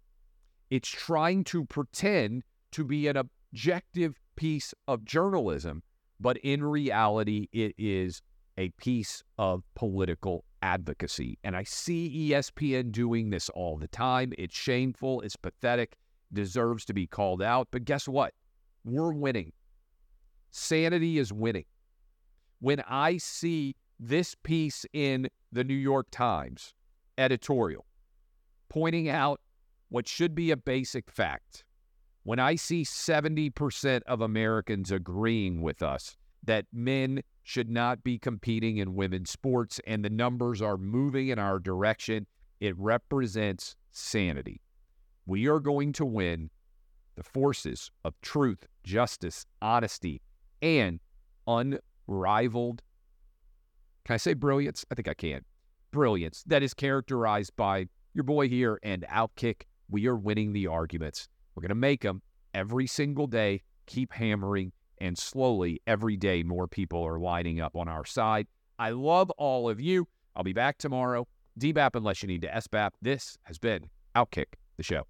It's 0.69 0.89
trying 0.89 1.43
to 1.45 1.65
pretend 1.65 2.43
to 2.71 2.83
be 2.83 3.07
an 3.07 3.17
objective 3.17 4.15
piece 4.35 4.73
of 4.87 5.05
journalism, 5.05 5.83
but 6.19 6.37
in 6.37 6.63
reality, 6.63 7.47
it 7.51 7.73
is 7.77 8.21
a 8.57 8.69
piece 8.71 9.23
of 9.37 9.63
political 9.75 10.45
advocacy. 10.61 11.37
And 11.43 11.55
I 11.55 11.63
see 11.63 12.31
ESPN 12.31 12.91
doing 12.91 13.29
this 13.29 13.49
all 13.49 13.77
the 13.77 13.87
time. 13.87 14.33
It's 14.37 14.55
shameful, 14.55 15.21
it's 15.21 15.35
pathetic, 15.35 15.97
deserves 16.33 16.85
to 16.85 16.93
be 16.93 17.05
called 17.05 17.41
out. 17.41 17.67
But 17.71 17.85
guess 17.85 18.07
what? 18.07 18.33
We're 18.83 19.13
winning. 19.13 19.51
Sanity 20.51 21.17
is 21.19 21.33
winning. 21.33 21.65
When 22.59 22.81
I 22.87 23.17
see 23.17 23.75
this 23.99 24.35
piece 24.43 24.85
in 24.93 25.27
the 25.51 25.63
New 25.63 25.73
York 25.73 26.07
Times 26.11 26.73
editorial 27.17 27.85
pointing 28.69 29.09
out 29.09 29.39
what 29.95 30.09
should 30.09 30.35
be 30.35 30.51
a 30.51 30.57
basic 30.57 31.09
fact. 31.09 31.63
When 32.23 32.37
I 32.37 32.55
see 32.55 32.83
70% 32.83 34.01
of 34.07 34.19
Americans 34.19 34.91
agreeing 34.91 35.61
with 35.61 35.81
us 35.81 36.17
that 36.43 36.65
men 36.73 37.21
should 37.43 37.69
not 37.69 38.03
be 38.03 38.19
competing 38.19 38.75
in 38.75 38.95
women's 38.95 39.31
sports 39.31 39.79
and 39.87 40.03
the 40.03 40.09
numbers 40.09 40.61
are 40.61 40.77
moving 40.77 41.29
in 41.29 41.39
our 41.39 41.59
direction, 41.59 42.27
it 42.59 42.77
represents 42.77 43.77
sanity. 43.91 44.59
We 45.25 45.47
are 45.47 45.61
going 45.61 45.93
to 45.93 46.05
win 46.05 46.49
the 47.15 47.23
forces 47.23 47.89
of 48.03 48.19
truth, 48.21 48.67
justice, 48.83 49.45
honesty, 49.61 50.21
and 50.61 50.99
unrivaled 51.47 52.81
can 54.05 54.13
I 54.13 54.17
say 54.17 54.33
brilliance? 54.33 54.83
I 54.91 54.95
think 54.95 55.07
I 55.07 55.13
can. 55.13 55.45
Brilliance 55.91 56.43
that 56.47 56.61
is 56.61 56.73
characterized 56.73 57.55
by 57.55 57.87
your 58.13 58.23
boy 58.23 58.49
here 58.49 58.77
and 58.83 59.05
Outkick. 59.09 59.63
We 59.89 60.07
are 60.07 60.15
winning 60.15 60.53
the 60.53 60.67
arguments. 60.67 61.27
We're 61.53 61.61
going 61.61 61.69
to 61.69 61.75
make 61.75 62.01
them 62.01 62.21
every 62.53 62.87
single 62.87 63.27
day, 63.27 63.61
keep 63.85 64.13
hammering, 64.13 64.71
and 64.99 65.17
slowly 65.17 65.81
every 65.87 66.17
day 66.17 66.43
more 66.43 66.67
people 66.67 67.03
are 67.03 67.19
lining 67.19 67.59
up 67.61 67.75
on 67.75 67.87
our 67.87 68.05
side. 68.05 68.47
I 68.79 68.91
love 68.91 69.29
all 69.31 69.69
of 69.69 69.79
you. 69.79 70.07
I'll 70.35 70.43
be 70.43 70.53
back 70.53 70.77
tomorrow. 70.77 71.27
DBAP 71.59 71.91
unless 71.95 72.21
you 72.21 72.27
need 72.27 72.41
to 72.41 72.49
SBAP. 72.49 72.91
This 73.01 73.37
has 73.43 73.57
been 73.57 73.89
Outkick, 74.15 74.55
the 74.77 74.83
show. 74.83 75.03